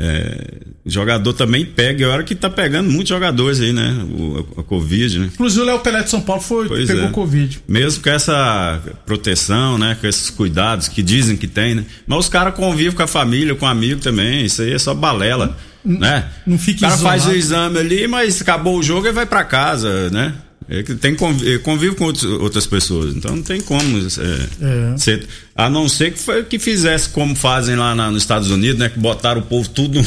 É, 0.00 0.58
jogador 0.86 1.32
também 1.32 1.66
pega, 1.66 2.02
e 2.02 2.04
a 2.04 2.08
hora 2.08 2.22
que 2.22 2.34
tá 2.34 2.48
pegando 2.48 2.88
muitos 2.88 3.08
jogadores 3.08 3.60
aí, 3.60 3.72
né? 3.72 4.06
O, 4.10 4.46
a, 4.56 4.60
a 4.60 4.62
Covid, 4.62 5.18
né? 5.18 5.30
Inclusive 5.34 5.62
o 5.62 5.64
Léo 5.66 5.80
Pelé 5.80 6.02
de 6.04 6.10
São 6.10 6.20
Paulo 6.20 6.40
foi, 6.40 6.68
Pois 6.68 6.86
pegou 6.86 7.06
é. 7.06 7.10
Covid. 7.10 7.60
Mesmo 7.66 8.02
com 8.02 8.10
essa 8.10 8.80
proteção, 9.04 9.76
né? 9.76 9.96
Com 10.00 10.06
esses 10.06 10.30
cuidados 10.30 10.86
que 10.86 11.02
dizem 11.02 11.36
que 11.36 11.48
tem, 11.48 11.74
né? 11.74 11.84
Mas 12.06 12.18
os 12.20 12.28
caras 12.28 12.54
convivem 12.54 12.92
com 12.92 13.02
a 13.02 13.08
família, 13.08 13.56
com 13.56 13.66
amigo 13.66 14.00
também. 14.00 14.44
Isso 14.44 14.62
aí 14.62 14.72
é 14.72 14.78
só 14.78 14.94
balela, 14.94 15.56
né? 15.84 16.26
não 16.46 16.56
fica 16.58 16.78
O 16.86 16.88
cara 16.90 16.96
faz 16.96 17.26
o 17.26 17.34
isolado. 17.34 17.76
exame 17.76 17.78
ali, 17.78 18.06
mas 18.06 18.40
acabou 18.40 18.78
o 18.78 18.82
jogo 18.82 19.08
e 19.08 19.12
vai 19.12 19.26
pra 19.26 19.42
casa, 19.42 20.10
né? 20.10 20.32
É 20.68 20.82
que 20.82 20.94
tem 20.94 21.14
conv- 21.14 21.42
é, 21.46 21.56
convive 21.58 21.94
com 21.94 22.04
outros- 22.04 22.24
outras 22.24 22.66
pessoas, 22.66 23.14
então 23.16 23.34
não 23.36 23.42
tem 23.42 23.60
como 23.60 23.80
é, 23.98 24.92
É. 24.94 24.98
ser- 24.98 25.26
a 25.56 25.70
não 25.70 25.88
ser 25.88 26.12
que, 26.12 26.18
foi, 26.18 26.42
que 26.44 26.58
fizesse 26.58 27.08
como 27.08 27.34
fazem 27.34 27.74
lá 27.74 27.94
na- 27.94 28.10
nos 28.10 28.22
Estados 28.22 28.50
Unidos, 28.50 28.78
né? 28.78 28.88
Que 28.90 28.98
botaram 28.98 29.40
o 29.40 29.44
povo 29.44 29.66
tudo 29.70 29.98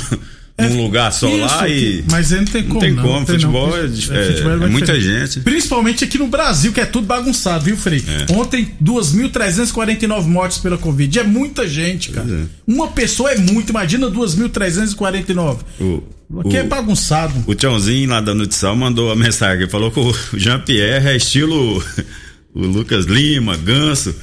num 0.60 0.84
lugar 0.84 1.12
só 1.12 1.28
lá 1.36 1.68
É, 1.68 1.72
e 1.72 2.04
Mas 2.12 2.32
aí 2.32 2.38
não 2.40 2.46
tem 2.46 2.62
como. 2.62 2.74
não 2.76 2.80
tem 2.82 2.92
não, 2.94 3.02
como, 3.02 3.16
não 3.22 3.26
tem 3.26 3.36
futebol 3.40 3.68
não. 3.70 3.76
é, 3.78 3.80
É, 3.80 3.84
é- 3.86 3.88
futebol 4.28 4.52
é 4.52 4.56
mais 4.58 4.72
muita 4.72 5.02
gente. 5.02 5.40
Principalmente 5.40 6.04
aqui 6.04 6.20
no 6.20 6.28
Brasil, 6.28 6.72
que 6.72 6.80
é 6.80 6.86
tudo 6.86 7.08
bagunçado, 7.08 7.66
viu, 7.66 7.76
Frei? 7.76 8.04
É. 8.08 8.32
Ontem, 8.32 8.72
2.349 8.80 10.28
mortes 10.30 10.60
pela 10.60 10.78
Covid. 10.78 11.18
É 11.20 11.24
muita 11.24 11.68
gente, 11.68 12.12
cara. 12.12 12.28
É. 12.30 12.44
Uma 12.72 12.90
pessoa 12.90 13.32
é 13.32 13.38
muito, 13.40 13.72
imagina 13.72 14.08
2.349. 14.12 15.62
O, 15.80 16.04
Aqui 16.40 16.58
é 16.58 16.64
o- 16.64 16.68
bagunçado. 16.68 17.34
O 17.46 17.54
Tiãozinho 17.54 18.10
lá 18.10 18.22
da 18.22 18.34
Nutrição 18.34 18.76
mandou 18.76 19.12
a 19.12 19.16
mensagem, 19.16 19.68
falou 19.68 19.92
que 19.92 20.00
o 20.00 20.16
Jean-Pierre 20.40 21.08
é 21.10 21.16
estilo 21.16 21.84
o 22.56 22.60
Lucas 22.66 23.06
Lima, 23.06 23.58
Ganso, 23.58 24.16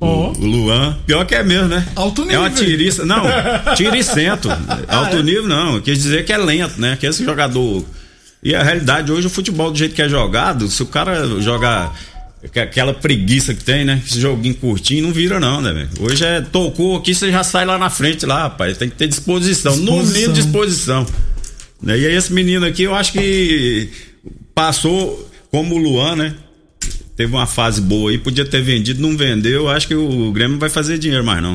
Ó. 0.00 0.30
o, 0.32 0.38
Luan. 0.46 0.96
Pior 1.06 1.24
que 1.26 1.34
é 1.34 1.42
mesmo, 1.42 1.68
né? 1.68 1.86
Alto 1.94 2.22
É 2.30 2.38
uma 2.38 2.48
nível. 2.48 2.64
tiriça. 2.64 3.04
Não, 3.04 3.22
tiricento. 3.76 4.48
Alto 4.88 5.22
nível 5.22 5.46
não. 5.46 5.80
Quer 5.80 5.92
dizer 5.92 6.24
que 6.24 6.32
é 6.32 6.38
lento, 6.38 6.80
né? 6.80 6.96
Que 6.98 7.06
esse 7.06 7.24
jogador. 7.24 7.84
E 8.42 8.54
a 8.54 8.62
realidade 8.62 9.12
hoje, 9.12 9.26
o 9.26 9.30
futebol 9.30 9.70
do 9.70 9.76
jeito 9.76 9.94
que 9.94 10.00
é 10.00 10.08
jogado, 10.08 10.66
se 10.68 10.82
o 10.82 10.86
cara 10.86 11.26
jogar 11.42 11.92
que- 11.92 12.09
aquela 12.44 12.94
preguiça 12.94 13.52
que 13.54 13.62
tem, 13.62 13.84
né? 13.84 14.00
Esse 14.06 14.20
joguinho 14.20 14.54
curtinho 14.54 15.04
não 15.06 15.12
vira, 15.12 15.38
não, 15.38 15.60
né, 15.60 15.72
velho? 15.72 15.88
Hoje 16.00 16.24
é 16.24 16.40
tocou 16.40 16.96
aqui, 16.96 17.14
você 17.14 17.30
já 17.30 17.42
sai 17.44 17.64
lá 17.64 17.78
na 17.78 17.90
frente 17.90 18.24
lá, 18.24 18.42
rapaz. 18.44 18.76
Tem 18.78 18.88
que 18.88 18.96
ter 18.96 19.08
disposição. 19.08 19.76
No 19.76 19.82
Disposição. 19.84 20.14
mínimo 20.14 20.34
disposição. 20.34 21.06
Né? 21.82 21.98
E 21.98 22.06
aí 22.06 22.14
esse 22.14 22.32
menino 22.32 22.64
aqui, 22.66 22.82
eu 22.82 22.94
acho 22.94 23.12
que 23.12 23.90
passou 24.54 25.30
como 25.50 25.74
o 25.74 25.78
Luan, 25.78 26.16
né? 26.16 26.34
Teve 27.16 27.32
uma 27.34 27.46
fase 27.46 27.80
boa 27.82 28.10
aí, 28.10 28.16
podia 28.18 28.44
ter 28.46 28.62
vendido, 28.62 29.02
não 29.02 29.16
vendeu. 29.16 29.62
Eu 29.64 29.68
acho 29.68 29.86
que 29.86 29.94
o 29.94 30.32
Grêmio 30.32 30.58
vai 30.58 30.70
fazer 30.70 30.98
dinheiro 30.98 31.24
mais, 31.24 31.42
não. 31.42 31.52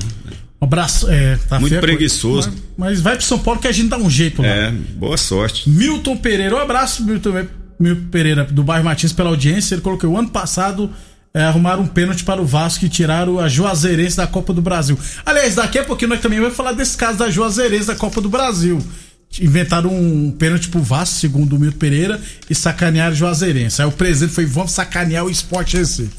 Um 0.62 0.66
abraço. 0.66 1.10
É, 1.10 1.38
tá 1.50 1.60
Muito 1.60 1.80
preguiçoso. 1.80 2.50
Mas, 2.78 2.90
mas 2.90 3.02
vai 3.02 3.16
pro 3.16 3.26
São 3.26 3.40
Paulo 3.40 3.60
que 3.60 3.68
a 3.68 3.72
gente 3.72 3.90
dá 3.90 3.98
um 3.98 4.10
jeito 4.10 4.42
lá. 4.42 4.48
É, 4.48 4.72
boa 4.72 5.18
sorte. 5.18 5.68
Milton 5.70 6.18
Pereira, 6.18 6.56
um 6.56 6.60
abraço, 6.60 7.04
Milton, 7.04 7.46
Milton 7.80 8.10
Pereira, 8.10 8.44
do 8.46 8.64
bairro 8.64 8.86
Martins, 8.86 9.14
pela 9.14 9.30
audiência. 9.30 9.76
Ele 9.76 9.82
colocou 9.82 10.10
o 10.10 10.18
ano 10.18 10.30
passado. 10.30 10.90
é, 11.36 11.44
arrumaram 11.44 11.84
um 11.84 11.88
pênalti 11.88 12.24
para 12.24 12.42
o 12.42 12.46
Vasco 12.46 12.86
e 12.86 12.90
tiraram 12.90 13.38
a 13.40 13.50
Juazeirense 13.50 14.16
da 14.16 14.26
Copa 14.26 14.54
do 14.54 14.62
Brasil. 14.62 14.98
Aliás, 15.26 15.56
daqui 15.56 15.78
a 15.78 15.84
pouquinho 15.84 16.12
nós 16.12 16.22
também 16.22 16.40
vamos 16.40 16.56
falar 16.56 16.72
desse 16.72 16.96
caso 16.96 17.18
da 17.18 17.30
Juazeirense 17.30 17.88
da 17.88 17.96
Copa 17.96 18.22
do 18.22 18.30
Brasil. 18.30 18.82
Inventaram 19.42 19.94
um 19.94 20.32
pênalti 20.32 20.70
pro 20.70 20.82
Vasco, 20.82 21.16
segundo 21.16 21.58
o 21.58 21.60
Milton 21.60 21.78
Pereira, 21.78 22.22
e 22.50 22.56
sacanearam 22.56 23.12
o 23.12 23.18
Juazeirense. 23.18 23.82
Aí 23.82 23.88
o 23.88 23.92
presidente 23.92 24.34
foi: 24.34 24.46
vamos 24.46 24.72
sacanear 24.72 25.26
o 25.26 25.30
esporte 25.30 25.76
Recife. 25.76 26.10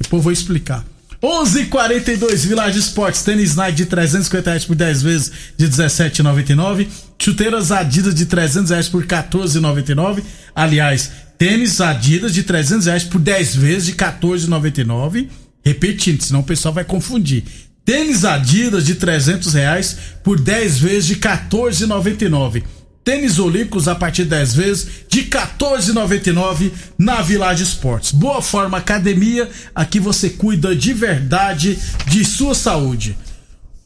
Depois 0.00 0.20
eu 0.20 0.22
vou 0.22 0.32
explicar. 0.32 0.82
11:42 1.22 2.44
Village 2.46 2.78
Esportes, 2.78 3.22
tênis 3.22 3.56
Nike 3.56 3.76
de 3.76 3.86
350 3.86 4.50
reais 4.50 4.64
por 4.64 4.76
10 4.76 5.02
vezes 5.02 5.32
de 5.56 5.68
17,99. 5.68 6.86
Chuteiras 7.18 7.72
Adidas 7.72 8.14
de 8.14 8.26
300 8.26 8.70
reais 8.70 8.88
por 8.88 9.04
14,99. 9.06 10.22
Aliás, 10.54 11.10
tênis 11.38 11.80
Adidas 11.80 12.34
de 12.34 12.42
300 12.42 12.86
reais 12.86 13.04
por 13.04 13.20
10 13.20 13.56
vezes 13.56 13.86
de 13.86 13.92
14,99. 13.94 15.28
Repetindo, 15.64 16.22
senão 16.22 16.40
o 16.40 16.44
pessoal 16.44 16.74
vai 16.74 16.84
confundir. 16.84 17.44
Tênis 17.84 18.24
Adidas 18.24 18.84
de 18.84 18.96
300 18.96 19.54
reais 19.54 19.96
por 20.22 20.38
10 20.38 20.78
vezes 20.78 21.06
de 21.06 21.16
14,99. 21.16 22.62
Tênis 23.06 23.38
Olímpicos 23.38 23.86
a 23.86 23.94
partir 23.94 24.24
de 24.24 24.30
10 24.30 24.54
vezes 24.56 24.88
de 25.08 25.22
14,99 25.26 26.72
na 26.98 27.22
Village 27.22 27.62
Esportes. 27.62 28.10
Boa 28.10 28.42
Forma 28.42 28.78
Academia, 28.78 29.48
aqui 29.72 30.00
você 30.00 30.28
cuida 30.28 30.74
de 30.74 30.92
verdade 30.92 31.78
de 32.08 32.24
sua 32.24 32.52
saúde. 32.52 33.16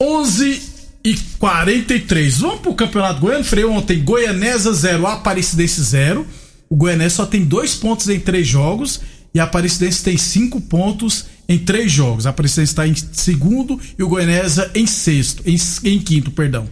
11 0.00 0.62
e 1.04 1.14
43. 1.38 2.38
Vamos 2.38 2.60
pro 2.60 2.74
Campeonato 2.74 3.20
Goiano. 3.20 3.44
Freio 3.44 3.70
ontem 3.72 4.02
Goianesa 4.02 4.72
0, 4.72 5.06
Aparecidense 5.06 5.82
0. 5.82 6.26
O 6.70 6.74
Goianese 6.74 7.16
só 7.16 7.26
tem 7.26 7.44
dois 7.44 7.74
pontos 7.74 8.08
em 8.08 8.18
três 8.18 8.48
jogos 8.48 9.02
e 9.34 9.38
a 9.38 9.44
Aparecidense 9.44 10.02
tem 10.02 10.16
cinco 10.16 10.62
pontos 10.62 11.26
em 11.46 11.58
três 11.58 11.92
jogos. 11.92 12.26
A 12.26 12.30
Aparecidense 12.30 12.72
está 12.72 12.88
em 12.88 12.94
segundo 13.12 13.78
e 13.98 14.02
o 14.02 14.08
Goianesa 14.08 14.70
em 14.74 14.86
sexto, 14.86 15.42
em, 15.44 15.58
em 15.84 15.98
quinto, 15.98 16.30
perdão. 16.30 16.66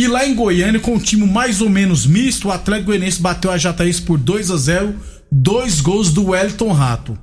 E 0.00 0.06
lá 0.08 0.26
em 0.26 0.34
Goiânia, 0.34 0.80
com 0.80 0.94
um 0.94 0.98
time 0.98 1.26
mais 1.26 1.60
ou 1.60 1.68
menos 1.68 2.06
misto, 2.06 2.48
o 2.48 2.50
Atlético 2.50 2.86
Goianiense 2.86 3.20
bateu 3.20 3.50
a 3.50 3.58
Jataíense 3.58 4.00
por 4.00 4.16
2 4.16 4.50
a 4.50 4.56
0 4.56 4.94
dois 5.30 5.82
gols 5.82 6.10
do 6.10 6.28
Wellington 6.30 6.72
Rato. 6.72 7.18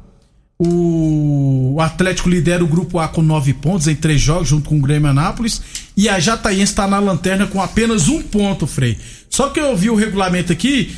O 0.60 1.78
Atlético 1.82 2.30
lidera 2.30 2.64
o 2.64 2.68
grupo 2.68 3.00
A 3.00 3.08
com 3.08 3.24
nove 3.24 3.52
pontos 3.54 3.88
em 3.88 3.96
três 3.96 4.22
jogos, 4.22 4.48
junto 4.50 4.70
com 4.70 4.78
o 4.78 4.82
Grêmio 4.82 5.10
Anápolis. 5.10 5.60
E 5.98 6.08
a 6.08 6.20
Jataíense 6.20 6.72
está 6.72 6.88
na 6.88 7.00
lanterna 7.00 7.48
com 7.48 7.60
apenas 7.60 8.08
um 8.10 8.22
ponto, 8.22 8.68
Frei. 8.68 8.96
Só 9.28 9.50
que 9.50 9.60
eu 9.60 9.76
vi 9.76 9.90
o 9.90 9.96
regulamento 9.96 10.52
aqui, 10.54 10.96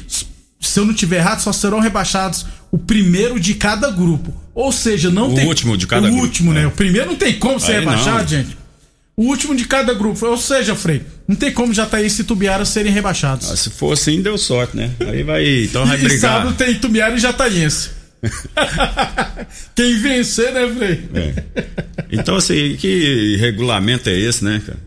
se 0.60 0.80
eu 0.80 0.86
não 0.86 0.94
tiver 0.94 1.18
errado, 1.20 1.40
só 1.40 1.54
serão 1.54 1.80
rebaixados 1.80 2.46
o 2.72 2.78
primeiro 2.78 3.40
de 3.40 3.54
cada 3.54 3.90
grupo. 3.90 4.34
Ou 4.54 4.72
seja, 4.74 5.10
não 5.10 5.32
O 5.32 5.36
tem. 5.36 5.48
último 5.48 5.78
de 5.78 5.88
cada 5.88 6.08
o 6.08 6.12
grupo, 6.12 6.24
último, 6.26 6.54
né? 6.54 6.64
é. 6.64 6.68
O 6.68 6.72
primeiro 6.72 7.08
não 7.08 7.16
tem 7.16 7.40
como 7.40 7.58
ser 7.58 7.78
Aí 7.78 7.86
não. 7.86 7.92
rebaixado, 7.94 8.30
gente. 8.30 8.59
O 9.20 9.24
último 9.26 9.54
de 9.54 9.66
cada 9.66 9.94
grupo. 9.94 10.26
Ou 10.26 10.38
seja, 10.38 10.74
Frei, 10.76 11.02
não 11.28 11.36
tem 11.36 11.52
como 11.52 11.74
Jataíense 11.74 12.22
e 12.22 12.24
Tubiara 12.24 12.64
serem 12.64 12.90
rebaixados. 12.94 13.52
Ah, 13.52 13.56
se 13.58 13.70
for 13.70 13.92
assim, 13.92 14.22
deu 14.22 14.38
sorte, 14.38 14.78
né? 14.78 14.92
Aí 15.02 15.24
vai. 15.24 15.66
Então 15.66 15.86
vai 15.86 15.98
e 16.00 16.04
brigar. 16.04 16.20
sábado 16.20 16.56
tem 16.56 16.76
Tubiara 16.76 17.14
e 17.14 17.20
Jataiense. 17.20 17.90
Quem 19.76 19.98
vencer, 20.00 20.54
né, 20.54 20.68
Frei? 20.74 21.10
É. 21.14 21.44
Então, 22.12 22.36
assim, 22.38 22.76
que 22.80 23.36
regulamento 23.40 24.10
é 24.10 24.18
esse, 24.18 24.44
né, 24.44 24.62
cara? 24.66 24.80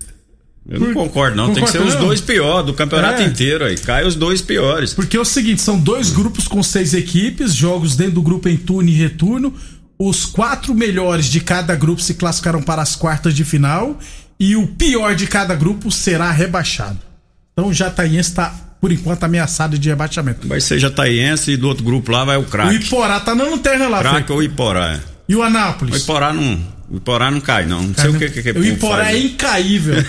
Eu 0.69 0.79
não 0.81 0.87
Por- 0.89 0.95
concordo, 0.95 1.37
não. 1.37 1.53
Tem 1.53 1.63
que 1.65 1.71
ser 1.71 1.79
concorda 1.79 1.95
os 1.97 2.01
não? 2.01 2.07
dois 2.09 2.21
piores 2.21 2.67
do 2.67 2.73
campeonato 2.75 3.21
É. 3.23 3.27
inteiro 3.27 3.65
aí. 3.65 3.77
Cai 3.77 4.07
os 4.07 4.15
dois 4.15 4.41
piores. 4.41 4.95
Porque 4.95 5.17
é 5.17 5.21
o 5.21 5.25
seguinte, 5.25 5.61
são 5.61 5.79
dois 5.79 6.11
grupos 6.11 6.47
com 6.49 6.63
seis 6.63 6.95
equipes, 6.95 7.53
jogos 7.55 7.97
dentro 7.97 8.15
do 8.15 8.23
grupo 8.23 8.49
em 8.49 8.57
turno 8.57 8.89
e 8.89 8.93
retorno. 8.93 9.53
Os 10.05 10.27
quatro 10.27 10.75
melhores 10.75 11.27
de 11.27 11.41
cada 11.41 11.77
grupo 11.77 12.03
se 12.03 12.15
classificaram 12.15 12.61
para 12.61 12.83
as 12.83 12.97
quartas 12.97 13.33
de 13.35 13.45
final 13.45 13.97
e 14.39 14.57
o 14.57 14.67
pior 14.67 15.15
de 15.15 15.29
cada 15.29 15.55
grupo 15.55 15.93
será 15.93 16.33
rebaixado. 16.33 16.99
Então 17.53 17.71
o 17.71 17.73
Jataiense 17.73 18.31
está, 18.31 18.53
por 18.81 18.91
enquanto, 18.91 19.23
ameaçado 19.23 19.79
de 19.79 19.89
rebaixamento. 19.89 20.49
Vai 20.49 20.61
ser 20.61 20.81
Jataiense 20.81 21.53
e 21.53 21.57
do 21.57 21.69
outro 21.69 21.85
grupo 21.85 22.11
lá 22.11 22.25
vai 22.25 22.37
o 22.37 22.41
O 22.41 22.45
craque. 22.47 22.85
Iporá 22.85 23.21
tá 23.21 23.33
na 23.33 23.45
lanterna 23.45 23.87
lá, 23.87 24.01
Craque 24.01 24.33
ou 24.33 24.43
Iporá. 24.43 24.95
é. 24.95 25.01
E 25.29 25.37
o 25.37 25.39
O 25.39 25.43
Anápolis? 25.45 26.03
Iporá 26.03 26.33
não, 26.33 26.61
o 26.91 26.97
Iporá 26.97 27.31
não 27.31 27.41
cai, 27.41 27.65
não. 27.67 27.85
Não 27.85 27.95
sei 27.95 28.11
o 28.11 28.19
que, 28.19 28.29
que, 28.29 28.43
que 28.43 28.59
O 28.59 28.65
Iporá 28.65 29.05
faz, 29.05 29.09
é 29.09 29.13
né? 29.13 29.19
incaível. 29.21 30.05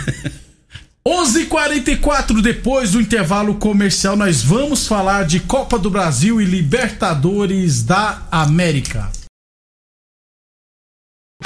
11:44 1.08 2.42
depois 2.42 2.94
do 2.94 3.00
intervalo 3.00 3.54
comercial, 3.54 4.16
nós 4.16 4.42
vamos 4.42 4.88
falar 4.88 5.26
de 5.26 5.40
Copa 5.40 5.78
do 5.78 5.92
Brasil 5.92 6.42
e 6.42 6.46
Libertadores 6.46 7.84
da 7.84 8.24
América. 8.32 9.12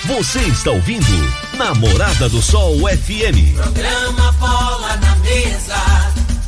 Você 0.05 0.39
está 0.39 0.71
ouvindo 0.71 1.05
Namorada 1.57 2.29
do 2.29 2.41
Sol 2.41 2.77
FM. 2.87 3.53
Programa 3.55 4.31
Bola 4.33 4.95
na 4.97 5.15
Mesa, 5.17 5.75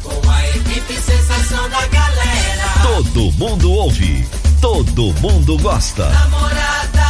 com 0.02 0.30
a 0.30 0.48
equipe 0.50 0.94
sensação 0.94 1.70
da 1.70 1.86
galera. 1.88 2.70
Todo 2.84 3.32
mundo 3.34 3.72
ouve, 3.72 4.26
todo 4.62 5.14
mundo 5.20 5.58
gosta. 5.58 6.10
Namorada 6.10 7.04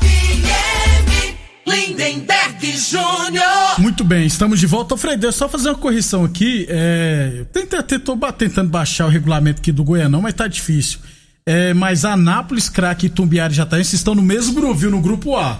FM, 0.00 1.34
Lindenberg 1.66 2.76
Júnior. 2.76 3.78
Muito 3.78 4.04
bem, 4.04 4.26
estamos 4.26 4.60
de 4.60 4.66
volta. 4.66 4.94
Eu 5.20 5.32
só 5.32 5.48
fazer 5.48 5.70
uma 5.70 5.74
correção 5.78 6.24
aqui. 6.24 6.66
É, 6.68 7.32
eu 7.38 7.44
tentei, 7.46 7.82
te- 7.82 7.98
tô 7.98 8.14
ba- 8.14 8.32
tentando 8.32 8.68
baixar 8.70 9.06
o 9.06 9.08
regulamento 9.08 9.60
aqui 9.60 9.72
do 9.72 9.82
Goianão, 9.82 10.20
mas 10.22 10.34
tá 10.34 10.46
difícil. 10.46 11.00
É, 11.44 11.74
mas 11.74 12.04
Anápolis, 12.04 12.68
Craque, 12.68 13.08
Tumbiara 13.08 13.52
e 13.52 13.56
Jataense 13.56 13.96
estão 13.96 14.14
no 14.14 14.22
mesmo 14.22 14.54
grupo, 14.54 14.74
viu? 14.74 14.90
No 14.90 15.00
grupo 15.00 15.36
A. 15.36 15.58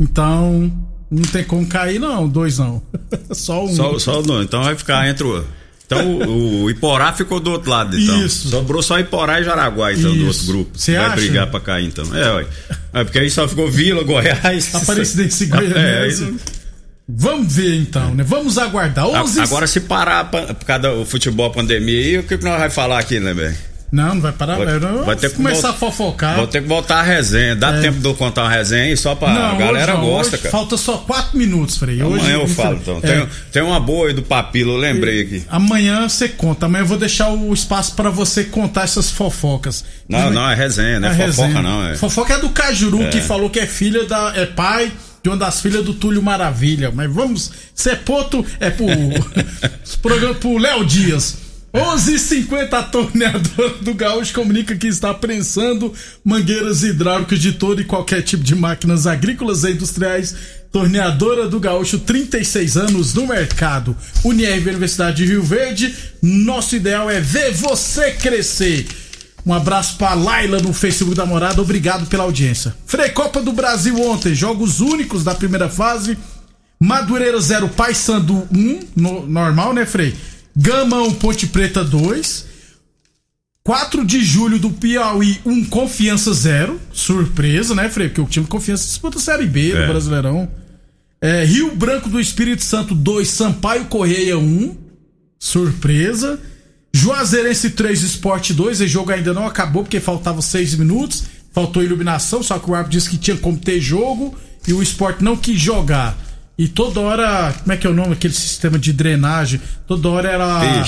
Então, 0.00 0.72
não 1.10 1.22
tem 1.22 1.44
como 1.44 1.66
cair, 1.66 1.98
não. 1.98 2.28
Dois 2.28 2.58
não. 2.58 2.82
Só 3.32 3.64
um. 3.64 3.74
Só, 3.74 3.98
só 3.98 4.22
não. 4.22 4.42
Então 4.42 4.62
vai 4.62 4.76
ficar 4.76 5.08
entre 5.08 5.24
o. 5.24 5.44
Então 5.86 6.06
o, 6.06 6.64
o 6.64 6.70
Iporá 6.70 7.14
ficou 7.14 7.40
do 7.40 7.50
outro 7.50 7.70
lado, 7.70 7.98
então. 7.98 8.22
Isso. 8.22 8.48
Sobrou 8.50 8.82
só 8.82 8.98
Iporá 9.00 9.40
e 9.40 9.44
Jaraguá, 9.44 9.90
então, 9.90 10.10
do 10.10 10.16
Isso. 10.16 10.26
outro 10.26 10.46
grupo. 10.46 10.78
Cê 10.78 10.96
vai 10.96 11.06
acha? 11.06 11.16
brigar 11.16 11.46
pra 11.46 11.60
cair, 11.60 11.86
então. 11.86 12.04
É, 12.14 12.34
ué. 12.34 12.46
É, 12.92 13.04
porque 13.04 13.18
aí 13.18 13.30
só 13.30 13.48
ficou 13.48 13.70
Vila, 13.70 14.02
Goiás. 14.02 14.72
Aparecidense 14.76 15.44
e 15.44 15.78
É, 15.78 16.08
Vamos 17.08 17.50
ver 17.54 17.74
então, 17.76 18.14
né? 18.14 18.22
Vamos 18.22 18.58
aguardar. 18.58 19.06
11... 19.06 19.40
Agora, 19.40 19.66
se 19.66 19.80
parar 19.80 20.26
por 20.26 20.64
causa 20.66 20.94
do 20.94 21.06
futebol 21.06 21.50
pandemia, 21.50 21.98
aí, 21.98 22.18
o 22.18 22.22
que, 22.22 22.36
que 22.36 22.44
nós 22.44 22.58
vamos 22.58 22.74
falar 22.74 22.98
aqui, 22.98 23.18
né, 23.18 23.32
velho? 23.32 23.56
Não, 23.90 24.14
não 24.16 24.20
vai 24.20 24.32
parar. 24.32 24.56
Vai, 24.56 24.78
não. 24.78 25.04
vai 25.04 25.16
ter 25.16 25.30
que 25.30 25.36
começar 25.36 25.70
a 25.70 25.72
fofocar. 25.72 26.36
Vou 26.36 26.46
ter 26.46 26.60
que 26.62 26.68
voltar 26.68 27.00
a 27.00 27.02
resenha. 27.02 27.56
Dá 27.56 27.74
É. 27.76 27.80
tempo 27.80 27.98
de 28.00 28.04
eu 28.06 28.14
contar 28.14 28.42
uma 28.42 28.50
resenha 28.50 28.84
aí 28.84 28.96
só 28.96 29.14
pra. 29.14 29.32
Não, 29.32 29.52
a 29.52 29.54
galera 29.54 29.92
hoje 29.94 30.02
não, 30.02 30.08
gosta, 30.10 30.34
hoje 30.34 30.42
cara. 30.42 30.52
Falta 30.52 30.76
só 30.76 30.98
quatro 30.98 31.38
minutos, 31.38 31.76
Frei. 31.78 32.02
Hoje, 32.02 32.20
Amanhã 32.26 32.34
eu 32.34 32.46
falo, 32.48 32.76
então. 32.76 32.98
É. 32.98 33.00
Tem, 33.00 33.28
tem 33.52 33.62
uma 33.62 33.80
boa 33.80 34.08
aí 34.08 34.12
do 34.14 34.22
Papilo, 34.22 34.72
eu 34.72 34.76
lembrei 34.76 35.22
aqui. 35.22 35.42
Amanhã 35.48 36.06
você 36.08 36.28
conta. 36.28 36.66
Amanhã 36.66 36.82
eu 36.82 36.86
vou 36.86 36.98
deixar 36.98 37.30
o 37.30 37.52
espaço 37.54 37.94
pra 37.94 38.10
você 38.10 38.44
contar 38.44 38.82
essas 38.82 39.10
fofocas. 39.10 39.84
Não, 40.08 40.30
não, 40.30 40.50
é 40.50 40.54
resenha, 40.54 41.00
não 41.00 41.08
é, 41.08 41.12
É 41.12 41.14
fofoca, 41.26 41.46
resenha. 41.48 41.62
não. 41.62 41.88
É. 41.88 41.94
Fofoca 41.96 42.34
é 42.34 42.38
do 42.38 42.50
Cajuru, 42.50 43.08
que 43.10 43.20
falou 43.22 43.48
que 43.48 43.58
é 43.58 43.66
filha 43.66 44.04
da. 44.04 44.32
é 44.36 44.44
pai 44.46 44.92
de 45.22 45.28
uma 45.30 45.36
das 45.36 45.60
filhas 45.60 45.84
do 45.84 45.94
Túlio 45.94 46.22
Maravilha. 46.22 46.92
Mas 46.94 47.10
vamos. 47.10 47.50
Cepoto 47.74 48.44
é 48.60 48.68
pro. 48.70 48.86
esse 49.82 49.96
programa 49.96 50.34
pro 50.34 50.58
Léo 50.58 50.84
Dias. 50.84 51.47
11:50 51.74 52.72
a 52.78 52.82
torneadora 52.82 53.74
do 53.82 53.92
Gaúcho 53.94 54.32
comunica 54.32 54.74
que 54.76 54.86
está 54.86 55.12
prensando 55.12 55.92
mangueiras 56.24 56.82
hidráulicas 56.82 57.38
de 57.40 57.52
todo 57.52 57.80
e 57.80 57.84
qualquer 57.84 58.22
tipo 58.22 58.42
de 58.42 58.54
máquinas 58.54 59.06
agrícolas 59.06 59.64
e 59.64 59.72
industriais. 59.72 60.34
Torneadora 60.72 61.46
do 61.48 61.60
Gaúcho, 61.60 61.98
36 61.98 62.76
anos 62.76 63.14
no 63.14 63.26
mercado. 63.26 63.96
Unirv 64.24 64.68
Universidade 64.68 65.18
de 65.18 65.26
Rio 65.26 65.42
Verde. 65.42 65.94
Nosso 66.22 66.74
ideal 66.76 67.10
é 67.10 67.20
ver 67.20 67.52
você 67.52 68.12
crescer. 68.12 68.86
Um 69.46 69.52
abraço 69.54 69.96
pra 69.96 70.12
Laila 70.14 70.60
no 70.60 70.72
Facebook 70.74 71.14
da 71.16 71.24
Morada, 71.24 71.62
obrigado 71.62 72.06
pela 72.06 72.24
audiência. 72.24 72.74
Frei 72.86 73.08
Copa 73.10 73.40
do 73.40 73.52
Brasil 73.52 73.98
ontem, 74.02 74.34
jogos 74.34 74.80
únicos 74.80 75.24
da 75.24 75.34
primeira 75.34 75.68
fase. 75.70 76.18
Madureira 76.80 77.40
0, 77.40 77.68
Paysandu 77.70 78.46
1, 78.52 78.80
no- 78.94 79.26
normal, 79.26 79.72
né, 79.72 79.86
Frei? 79.86 80.14
Gamão 80.60 81.14
Ponte 81.14 81.46
Preta 81.46 81.84
2. 81.84 82.46
4 83.62 84.04
de 84.04 84.24
julho 84.24 84.58
do 84.58 84.70
Piauí, 84.70 85.38
1 85.44 85.66
Confiança 85.66 86.32
0. 86.32 86.80
Surpresa, 86.92 87.74
né, 87.74 87.88
Frei? 87.88 88.08
Porque 88.08 88.20
o 88.20 88.26
time 88.26 88.44
de 88.44 88.50
Confiança 88.50 88.84
disputa 88.84 89.18
a 89.18 89.20
Série 89.20 89.46
B 89.46 89.70
do 89.72 89.78
É. 89.78 89.86
Brasileirão. 89.86 90.50
É, 91.20 91.44
Rio 91.44 91.76
Branco 91.76 92.08
do 92.08 92.18
Espírito 92.18 92.64
Santo 92.64 92.94
2, 92.94 93.28
Sampaio 93.28 93.84
Correia 93.84 94.36
1. 94.38 94.76
Surpresa. 95.38 96.40
Juazeirense 96.92 97.70
3, 97.70 98.02
Sport 98.02 98.52
2. 98.52 98.80
Esse 98.80 98.88
jogo 98.88 99.12
ainda 99.12 99.32
não 99.32 99.46
acabou 99.46 99.82
porque 99.84 100.00
faltava 100.00 100.42
6 100.42 100.74
minutos. 100.74 101.24
Faltou 101.52 101.82
iluminação, 101.82 102.42
só 102.42 102.58
que 102.58 102.70
o 102.70 102.74
árbitro 102.74 102.98
disse 102.98 103.10
que 103.10 103.18
tinha 103.18 103.36
como 103.36 103.58
ter 103.58 103.80
jogo 103.80 104.34
e 104.66 104.72
o 104.72 104.82
Sport 104.82 105.20
não 105.20 105.36
quis 105.36 105.60
jogar. 105.60 106.16
E 106.58 106.66
toda 106.66 106.98
hora, 107.00 107.54
como 107.60 107.72
é 107.72 107.76
que 107.76 107.86
é 107.86 107.90
o 107.90 107.94
nome 107.94 108.14
aquele 108.14 108.34
sistema 108.34 108.78
de 108.78 108.92
drenagem? 108.92 109.60
Toda 109.86 110.08
hora 110.08 110.28
era. 110.28 110.84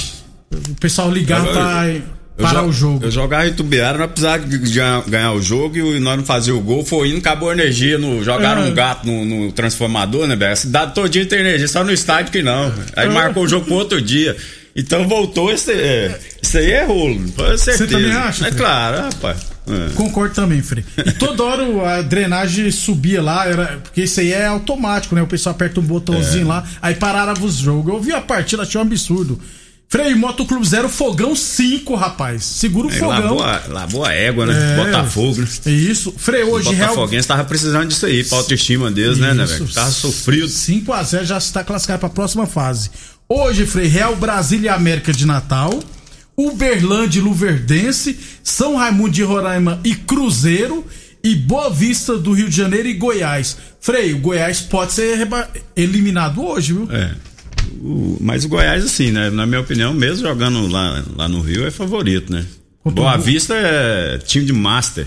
O 0.69 0.75
pessoal 0.75 1.11
pra 1.13 1.89
eu 1.89 2.03
parar 2.37 2.65
o 2.65 2.73
jogo. 2.73 3.05
Eu 3.05 3.11
jogava 3.11 3.47
em 3.47 3.53
Tubiara, 3.53 3.97
nós 3.99 4.11
precisava 4.11 4.45
de 4.45 4.59
ganhar, 4.59 5.33
o 5.33 5.41
jogo 5.43 5.77
e 5.77 6.01
nós 6.01 6.17
não 6.17 6.25
fazíamos 6.25 6.61
o 6.63 6.65
gol. 6.65 6.85
Foi 6.85 7.11
indo, 7.11 7.19
acabou 7.19 7.51
a 7.51 7.53
energia. 7.53 7.99
No, 7.99 8.25
jogaram 8.25 8.63
É. 8.63 8.65
um 8.67 8.75
gato 8.75 9.07
no, 9.07 9.25
no 9.25 9.53
transformador, 9.53 10.27
né, 10.27 10.35
velho? 10.35 10.53
A 10.53 10.57
cidade 10.57 10.93
todinha 10.95 11.25
tem 11.27 11.39
energia, 11.39 11.69
só 11.69 11.85
no 11.85 11.93
estádio 11.93 12.33
que 12.33 12.43
não. 12.43 12.73
Aí 12.97 13.07
É. 13.07 13.09
marcou 13.11 13.45
o 13.45 13.49
jogo 13.49 13.67
pro 13.67 13.75
outro 13.75 14.01
dia. 14.03 14.37
Então 14.75 15.07
voltou 15.07 15.53
esse. 15.53 15.71
É, 15.73 16.19
isso 16.43 16.57
aí 16.59 16.71
é 16.71 16.85
rolo, 16.85 17.21
com 17.33 17.57
certeza. 17.59 17.87
também 17.87 18.11
acha, 18.13 18.49
É 18.49 18.51
claro, 18.51 19.03
rapaz. 19.03 19.39
É. 19.71 19.91
Concordo 19.95 20.35
também, 20.35 20.63
Frei. 20.63 20.85
E 20.99 21.13
toda 21.13 21.43
hora 21.45 21.99
a 21.99 22.03
drenagem 22.03 22.71
subia 22.71 23.23
lá, 23.23 23.47
era, 23.47 23.81
porque 23.83 24.03
isso 24.03 24.21
aí 24.21 24.33
é 24.33 24.47
automático, 24.47 25.15
né? 25.15 25.23
O 25.23 25.27
pessoal 25.27 25.55
aperta 25.55 25.81
um 25.81 25.85
botãozinho 25.85 26.47
lá, 26.49 26.65
aí 26.83 26.95
parava 26.95 27.45
os 27.45 27.55
jogos. 27.57 27.93
Eu 27.95 28.01
vi 28.01 28.13
a 28.13 28.21
partida, 28.21 28.63
achei 28.63 28.79
um 28.81 28.83
absurdo. 28.85 29.41
Frei, 29.93 30.15
Motoclube 30.15 30.65
Zero, 30.65 30.89
Fogão 30.89 31.35
5, 31.35 31.97
rapaz. 31.97 32.45
Segura 32.45 32.87
o 32.87 32.91
É, 32.93 32.95
fogão. 32.95 33.09
lavou, 33.37 33.43
a, 33.43 33.63
lavou 33.69 34.05
a 34.05 34.13
égua, 34.13 34.47
né? 34.47 34.75
É. 34.75 34.85
Botafogo, 34.85 35.41
né? 35.41 35.49
É 35.67 35.71
isso. 35.71 36.15
Frei, 36.17 36.45
hoje, 36.45 36.73
Real. 36.73 36.91
Botafoguense 36.91 37.27
tava 37.27 37.43
precisando 37.45 37.89
disso 37.89 38.07
aí, 38.07 38.23
pra 38.23 38.39
autoestima 38.39 38.89
deles, 38.89 39.19
né, 39.19 39.35
né, 39.35 39.43
Isso. 39.43 39.55
velho? 39.65 39.75
Tava 39.75 39.91
sofrido. 39.91 40.47
5x0 40.47 41.25
já 41.25 41.39
está 41.39 41.65
classificado 41.65 41.99
para 41.99 42.09
a 42.09 42.13
próxima 42.13 42.47
fase. 42.47 42.89
Hoje, 43.29 43.67
Frei, 43.67 43.89
Real 43.89 44.15
Brasília 44.15 44.69
e 44.71 44.73
América 44.73 45.13
de 45.13 45.27
Natal. 45.27 45.77
Uberlândia 46.49 47.19
e 47.19 47.23
Luverdense. 47.23 48.19
São 48.43 48.77
Raimundo 48.77 49.11
de 49.11 49.23
Roraima 49.23 49.81
e 49.85 49.95
Cruzeiro. 49.95 50.85
E 51.23 51.35
Boa 51.35 51.69
Vista 51.69 52.17
do 52.17 52.33
Rio 52.33 52.49
de 52.49 52.57
Janeiro 52.57 52.89
e 52.89 52.95
Goiás. 52.95 53.57
Frei, 53.81 54.15
o 54.15 54.19
Goiás 54.19 54.61
pode 54.61 54.93
ser 54.93 55.29
eliminado 55.77 56.43
hoje, 56.45 56.73
viu? 56.73 56.89
É. 56.91 57.15
O- 57.83 58.17
mas 58.21 58.45
o 58.45 58.49
Goiás, 58.49 58.85
assim, 58.85 59.11
né? 59.11 59.29
Na 59.31 59.47
minha 59.47 59.61
opinião, 59.61 59.93
mesmo 59.93 60.27
jogando 60.27 60.67
lá, 60.67 61.05
lá 61.17 61.29
no 61.29 61.41
Rio, 61.43 61.67
é 61.67 61.71
favorito, 61.71 62.33
né? 62.33 62.45
Contra 62.83 63.03
Boa 63.03 63.17
Vista 63.19 63.55
é 63.55 64.17
time 64.19 64.47
de 64.47 64.53
master. 64.55 65.07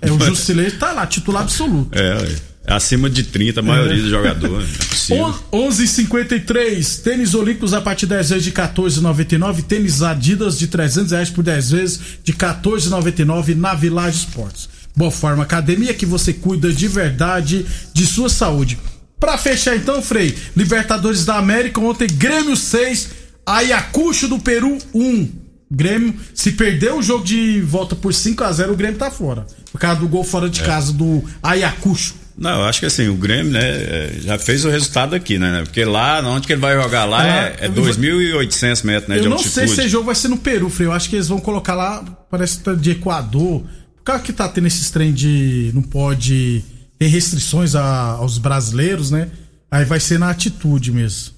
É, 0.00 0.10
o 0.10 0.18
Jusilei 0.26 0.70
tá 0.72 0.90
lá, 0.90 1.06
titular 1.06 1.42
absoluto. 1.42 1.96
É, 1.96 2.02
é 2.24 2.36
acima 2.76 3.08
de 3.10 3.22
30 3.24 3.60
a 3.60 3.62
maioria 3.62 4.00
dos 4.02 4.10
jogadores. 4.10 4.68
É 4.74 4.84
possível. 4.84 5.34
11:53 5.52 7.02
tênis 7.02 7.34
olímpicos 7.34 7.72
a 7.74 7.80
partir 7.80 8.06
de 8.06 8.14
10 8.14 8.30
vezes 8.30 8.44
de 8.44 8.52
14,99 8.52 9.62
tênis 9.62 10.02
Adidas 10.02 10.58
de 10.58 10.66
300 10.66 11.12
reais 11.12 11.30
por 11.30 11.42
10 11.44 11.70
vezes 11.70 12.00
de 12.24 12.32
14,99 12.32 13.54
na 13.54 13.74
Village 13.74 14.18
Esportes 14.18 14.68
Boa 14.96 15.10
Forma 15.10 15.42
Academia 15.42 15.94
que 15.94 16.06
você 16.06 16.32
cuida 16.32 16.72
de 16.72 16.88
verdade 16.88 17.66
de 17.92 18.06
sua 18.06 18.28
saúde 18.28 18.78
Pra 19.18 19.38
fechar 19.38 19.76
então 19.76 20.02
Frei 20.02 20.34
Libertadores 20.56 21.24
da 21.24 21.36
América 21.36 21.80
ontem 21.80 22.06
Grêmio 22.08 22.56
6 22.56 23.08
Ayacucho 23.46 24.28
do 24.28 24.38
Peru 24.38 24.78
1 24.94 25.28
Grêmio 25.70 26.14
se 26.34 26.52
perdeu 26.52 26.98
o 26.98 27.02
jogo 27.02 27.24
de 27.24 27.60
volta 27.62 27.96
por 27.96 28.12
5 28.12 28.44
a 28.44 28.52
0 28.52 28.72
o 28.72 28.76
Grêmio 28.76 28.98
tá 28.98 29.10
fora 29.10 29.46
por 29.70 29.80
causa 29.80 30.00
do 30.00 30.08
gol 30.08 30.22
fora 30.24 30.50
de 30.50 30.60
É. 30.60 30.64
casa 30.64 30.92
do 30.92 31.24
Ayacucho 31.42 32.14
Não, 32.36 32.60
eu 32.60 32.64
acho 32.64 32.80
que 32.80 32.86
assim, 32.86 33.08
o 33.08 33.14
Grêmio, 33.14 33.52
né, 33.52 33.60
é, 33.62 34.12
já 34.20 34.38
fez 34.38 34.64
o 34.64 34.70
resultado 34.70 35.14
aqui, 35.14 35.38
né? 35.38 35.62
Porque 35.64 35.84
lá, 35.84 36.20
onde 36.26 36.46
que 36.46 36.52
ele 36.52 36.60
vai 36.60 36.74
jogar 36.80 37.04
lá 37.04 37.22
Ah, 37.22 37.26
é, 37.48 37.56
é 37.60 37.68
2.800 37.68 38.84
metros, 38.84 39.08
né, 39.08 39.18
Eu 39.18 39.22
de 39.22 39.28
não 39.28 39.36
altitude. 39.36 39.54
sei 39.54 39.68
se 39.68 39.80
esse 39.80 39.88
jogo 39.88 40.06
vai 40.06 40.14
ser 40.14 40.28
no 40.28 40.36
Peru, 40.38 40.68
Frei. 40.70 40.86
Eu 40.88 40.92
acho 40.92 41.08
que 41.10 41.16
eles 41.16 41.28
vão 41.28 41.38
colocar 41.38 41.74
lá, 41.74 42.02
parece 42.30 42.58
que 42.58 42.64
tá 42.64 42.74
de 42.74 42.90
Equador. 42.92 43.60
Por 43.96 44.02
causa 44.04 44.22
que 44.22 44.32
tá 44.32 44.48
tendo 44.48 44.66
esses 44.66 44.90
trem 44.90 45.12
de. 45.12 45.70
Não 45.74 45.82
pode. 45.82 46.64
Tem 46.98 47.08
restrições 47.08 47.74
a- 47.74 48.16
aos 48.18 48.38
brasileiros, 48.38 49.10
né? 49.10 49.28
Aí 49.70 49.84
vai 49.84 50.00
ser 50.00 50.18
na 50.18 50.30
atitude 50.30 50.90
mesmo. 50.90 51.32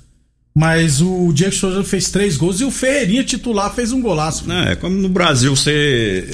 Mas 0.57 1.00
o 1.00 1.33
Diego 1.33 1.52
Souza 1.54 1.83
fez 1.83 2.11
três 2.11 2.37
gols 2.37 2.61
e 2.61 2.64
o 2.64 2.70
Ferreirinha 2.70 3.24
titular 3.24 3.74
fez 3.74 3.90
um 3.92 4.00
golaço. 4.00 4.46
Não, 4.46 4.62
é 4.62 4.76
como 4.76 4.96
no 4.96 5.09
Brasil 5.09 5.54
você. 5.57 6.30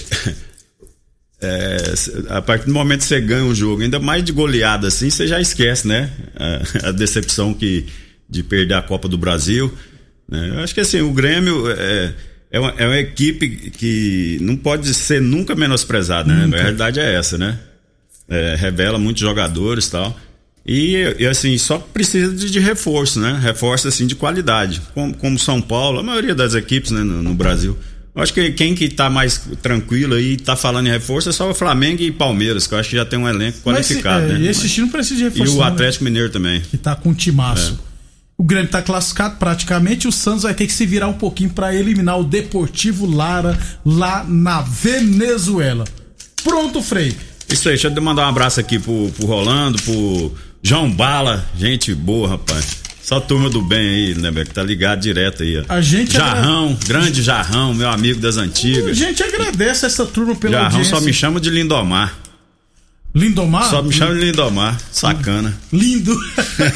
É, 1.43 1.95
a 2.29 2.43
partir 2.43 2.67
do 2.67 2.73
momento 2.75 3.01
que 3.01 3.07
você 3.07 3.21
ganha 3.21 3.45
um 3.45 3.55
jogo, 3.55 3.83
ainda 3.83 3.99
mais 3.99 4.23
de 4.23 4.31
goleada 4.31 4.89
assim, 4.89 5.09
você 5.09 5.27
já 5.27 5.41
esquece, 5.41 5.89
né? 5.89 6.11
A, 6.37 6.89
a 6.89 6.93
decepção 6.93 7.55
que, 7.55 7.87
de 8.29 8.43
perder 8.43 8.75
a 8.75 8.83
Copa 8.83 9.09
do 9.09 9.17
Brasil. 9.17 9.73
né? 10.29 10.51
Eu 10.55 10.61
acho 10.61 10.75
que 10.75 10.81
assim, 10.81 11.01
o 11.01 11.13
Grêmio 11.13 11.71
é, 11.71 12.15
é, 12.51 12.61
uma, 12.61 12.75
é 12.77 12.87
uma 12.87 12.99
equipe 12.99 13.71
que 13.71 14.39
não 14.43 14.57
pode 14.57 14.93
ser 14.93 15.21
nunca 15.21 15.55
menosprezada, 15.55 16.33
né? 16.33 16.57
A 16.57 16.63
realidade 16.63 17.01
é 17.01 17.15
essa, 17.15 17.39
né? 17.39 17.59
É, 18.29 18.55
revela 18.57 18.99
muitos 18.99 19.23
jogadores 19.23 19.87
e 19.87 19.91
tal. 19.91 20.21
E, 20.65 21.17
e, 21.19 21.27
assim, 21.27 21.57
só 21.57 21.79
precisa 21.79 22.35
de, 22.35 22.51
de 22.51 22.61
reforço, 22.61 23.19
né? 23.19 23.41
Reforço 23.43 23.89
assim 23.89 24.07
de 24.07 24.15
qualidade. 24.15 24.83
Como, 24.93 25.17
como 25.17 25.39
São 25.39 25.61
Paulo, 25.61 26.01
a 26.01 26.03
maioria 26.03 26.35
das 26.35 26.55
equipes 26.55 26.91
né, 26.91 27.01
no, 27.01 27.23
no 27.23 27.35
Brasil. 27.35 27.77
Eu 28.15 28.23
acho 28.23 28.35
que 28.35 28.51
quem 28.53 28.75
que 28.75 28.89
tá 28.89 29.09
mais 29.09 29.41
tranquilo 29.63 30.15
aí, 30.15 30.37
tá 30.37 30.57
falando 30.57 30.89
em 30.89 30.91
reforço, 30.91 31.29
é 31.29 31.33
só 31.33 31.49
o 31.51 31.55
Flamengo 31.55 32.03
e 32.03 32.11
Palmeiras, 32.11 32.67
que 32.67 32.75
eu 32.75 32.79
acho 32.79 32.91
que 32.91 32.97
já 32.97 33.05
tem 33.05 33.19
um 33.19 33.29
elenco 33.29 33.59
Mas 33.65 33.87
se- 33.87 33.95
qualificado, 33.95 34.25
é, 34.25 34.33
né? 34.35 34.41
E 34.41 34.49
esse 34.49 34.69
time 34.69 34.87
não 34.87 34.93
precisa 34.93 35.17
de 35.17 35.23
E 35.23 35.29
reforço. 35.29 35.53
o 35.53 35.57
não, 35.59 35.65
né? 35.65 35.71
Atlético 35.71 36.05
Mineiro 36.05 36.29
também. 36.31 36.61
que 36.61 36.77
tá 36.77 36.97
com 36.97 37.11
um 37.11 37.15
timaço. 37.15 37.79
O 38.37 38.43
Grêmio 38.43 38.69
tá 38.71 38.81
classificado 38.83 39.37
praticamente, 39.37 40.09
o 40.09 40.13
Santos 40.13 40.43
vai 40.45 40.55
ter 40.55 40.67
que 40.67 40.73
se 40.73 40.87
virar 40.87 41.07
um 41.09 41.13
pouquinho 41.13 41.51
pra 41.51 41.75
eliminar 41.75 42.19
o 42.19 42.25
Deportivo 42.25 43.07
Lara 43.07 43.57
lá 43.85 44.25
na 44.27 44.63
Venezuela. 44.63 45.85
Pronto, 46.43 46.83
Frei. 46.83 47.15
Isso 47.49 47.69
aí, 47.69 47.75
deixa 47.75 47.89
eu 47.89 48.03
mandar 48.03 48.27
um 48.27 48.29
abraço 48.31 48.59
aqui 48.59 48.79
pro, 48.79 49.11
pro 49.17 49.27
Rolando, 49.27 49.81
pro 49.83 50.33
João 50.63 50.91
Bala, 50.91 51.47
gente 51.59 51.95
boa, 51.95 52.29
rapaz. 52.29 52.79
Só 53.11 53.19
turma 53.19 53.51
do 53.51 53.61
bem 53.61 53.81
aí, 53.81 54.15
né? 54.15 54.31
Que 54.31 54.55
tá 54.55 54.63
ligado 54.63 55.01
direto 55.01 55.43
aí, 55.43 55.59
ó. 55.59 55.65
A 55.69 55.81
gente 55.81 56.13
Jarrão, 56.13 56.79
grande 56.87 57.25
Jarrão, 57.25 57.75
meu 57.75 57.89
amigo 57.89 58.21
das 58.21 58.39
A 58.39 58.43
antigas. 58.43 58.97
gente 58.97 59.21
agradece 59.21 59.85
essa 59.85 60.07
turma 60.07 60.37
pela 60.37 60.53
Jarrão 60.53 60.67
audiência. 60.69 60.97
só 60.97 61.01
me 61.05 61.13
chama 61.13 61.41
de 61.41 61.51
Lindomar. 61.51 62.17
Lindomar? 63.13 63.65
Só 63.69 63.83
me 63.83 63.93
chama 63.93 64.15
de 64.15 64.21
Lindomar. 64.21 64.79
Sacana. 64.93 65.53
Lindo. 65.73 66.17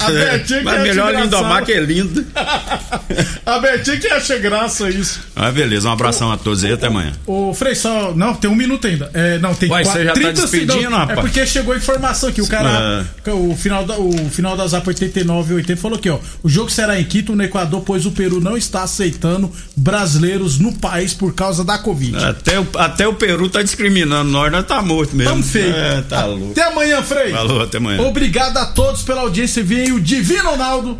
A 0.01 0.11
Betinha 0.11 0.59
que 0.59 0.64
Mas 0.64 0.83
melhor 0.83 1.11
engraçado. 1.11 1.23
Lindomar 1.25 1.64
que 1.64 1.73
é 1.73 1.81
lindo. 1.81 2.27
A 3.47 3.59
Betinha 3.61 3.97
que 3.99 4.09
acha 4.09 4.37
graça 4.38 4.90
isso. 4.90 5.20
Ah, 5.37 5.53
beleza. 5.53 5.88
Um 5.88 5.92
abração 5.92 6.33
a 6.33 6.37
todos 6.37 6.64
aí. 6.64 6.73
Até 6.73 6.88
amanhã. 6.88 7.12
Ô, 7.25 7.55
Frei, 7.55 7.77
só. 7.77 8.12
Não, 8.16 8.35
tem 8.35 8.51
um 8.51 8.55
minuto 8.57 8.85
ainda. 8.87 9.09
É, 9.14 9.38
não, 9.38 9.55
tem 9.55 9.70
Uai, 9.70 9.85
quatro- 9.85 10.01
você 10.01 10.07
já 10.07 10.12
tá 10.12 10.20
30 10.20 10.33
despedindo, 10.42 10.73
segundos. 10.73 10.99
rapaz? 10.99 11.18
É 11.18 11.20
porque 11.23 11.47
chegou 11.47 11.73
a 11.73 11.77
informação 11.77 12.29
aqui. 12.29 12.42
O 12.42 12.49
cara. 12.49 13.07
O, 13.29 13.55
final 13.57 13.85
da, 13.85 13.97
o 13.97 14.29
final 14.29 14.57
da 14.57 14.66
Zap 14.66 14.87
89 14.88 15.53
e 15.53 15.57
80 15.59 15.81
falou 15.81 15.99
aqui, 15.99 16.11
ó. 16.11 16.18
O 16.42 16.49
jogo 16.49 16.68
será 16.68 16.99
em 17.01 17.05
Quito, 17.05 17.37
no 17.37 17.44
Equador, 17.44 17.83
pois 17.83 18.07
o 18.07 18.11
Peru 18.11 18.40
não 18.40 18.57
está 18.57 18.83
aceitando 18.83 19.53
brasileiros 19.77 20.59
no 20.59 20.73
país 20.73 21.14
por 21.14 21.33
causa 21.33 21.62
da 21.62 21.79
Covid. 21.79 22.16
Até 22.25 22.59
o, 22.59 22.66
até 22.77 23.07
o 23.07 23.14
Peru 23.14 23.49
tá 23.49 23.62
discriminando 23.62 24.31
nós. 24.31 24.51
Nós 24.51 24.66
tá 24.66 24.83
morto 24.83 25.14
mesmo. 25.14 25.31
Tamo 25.31 25.42
feio. 25.44 25.73
É, 25.75 26.03
tá 26.03 26.23
louco. 26.26 26.52
Até 26.52 26.62
amanhã, 26.64 27.02
Frei. 27.02 27.32
Falou, 27.32 27.62
até 27.62 27.78
amanhã. 27.78 28.02
Obrigado 28.02 28.56
a 28.58 28.66
todos 28.66 29.02
pela 29.02 29.22
audiência. 29.22 29.62
Vem 29.62 29.92
o 29.92 30.00
Divino 30.00 30.50
Ronaldo 30.50 30.98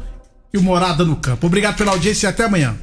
e 0.53 0.59
o 0.59 0.63
Morada 0.63 1.05
no 1.05 1.17
Campo. 1.17 1.47
Obrigado 1.47 1.77
pela 1.77 1.93
audiência 1.93 2.27
e 2.27 2.31
até 2.31 2.45
amanhã. 2.45 2.77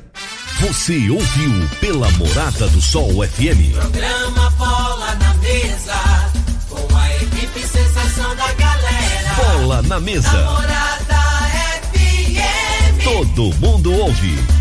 Você 0.60 1.10
ouviu 1.10 1.68
pela 1.80 2.10
Morada 2.12 2.68
do 2.68 2.82
Sol 2.82 3.10
FM. 3.28 3.74
Programa 3.74 4.50
Bola 4.52 5.16
na 5.16 5.34
Mesa, 5.36 6.32
com 6.70 6.96
a 6.96 7.16
equipe 7.16 7.60
sensação 7.62 8.36
da 8.36 8.54
galera. 8.54 9.34
Bola 9.36 9.82
na 9.84 10.00
mesa. 10.00 10.32
Namorada 10.32 11.16
FM. 11.94 13.04
Todo 13.04 13.56
mundo 13.58 13.92
ouve. 13.94 14.61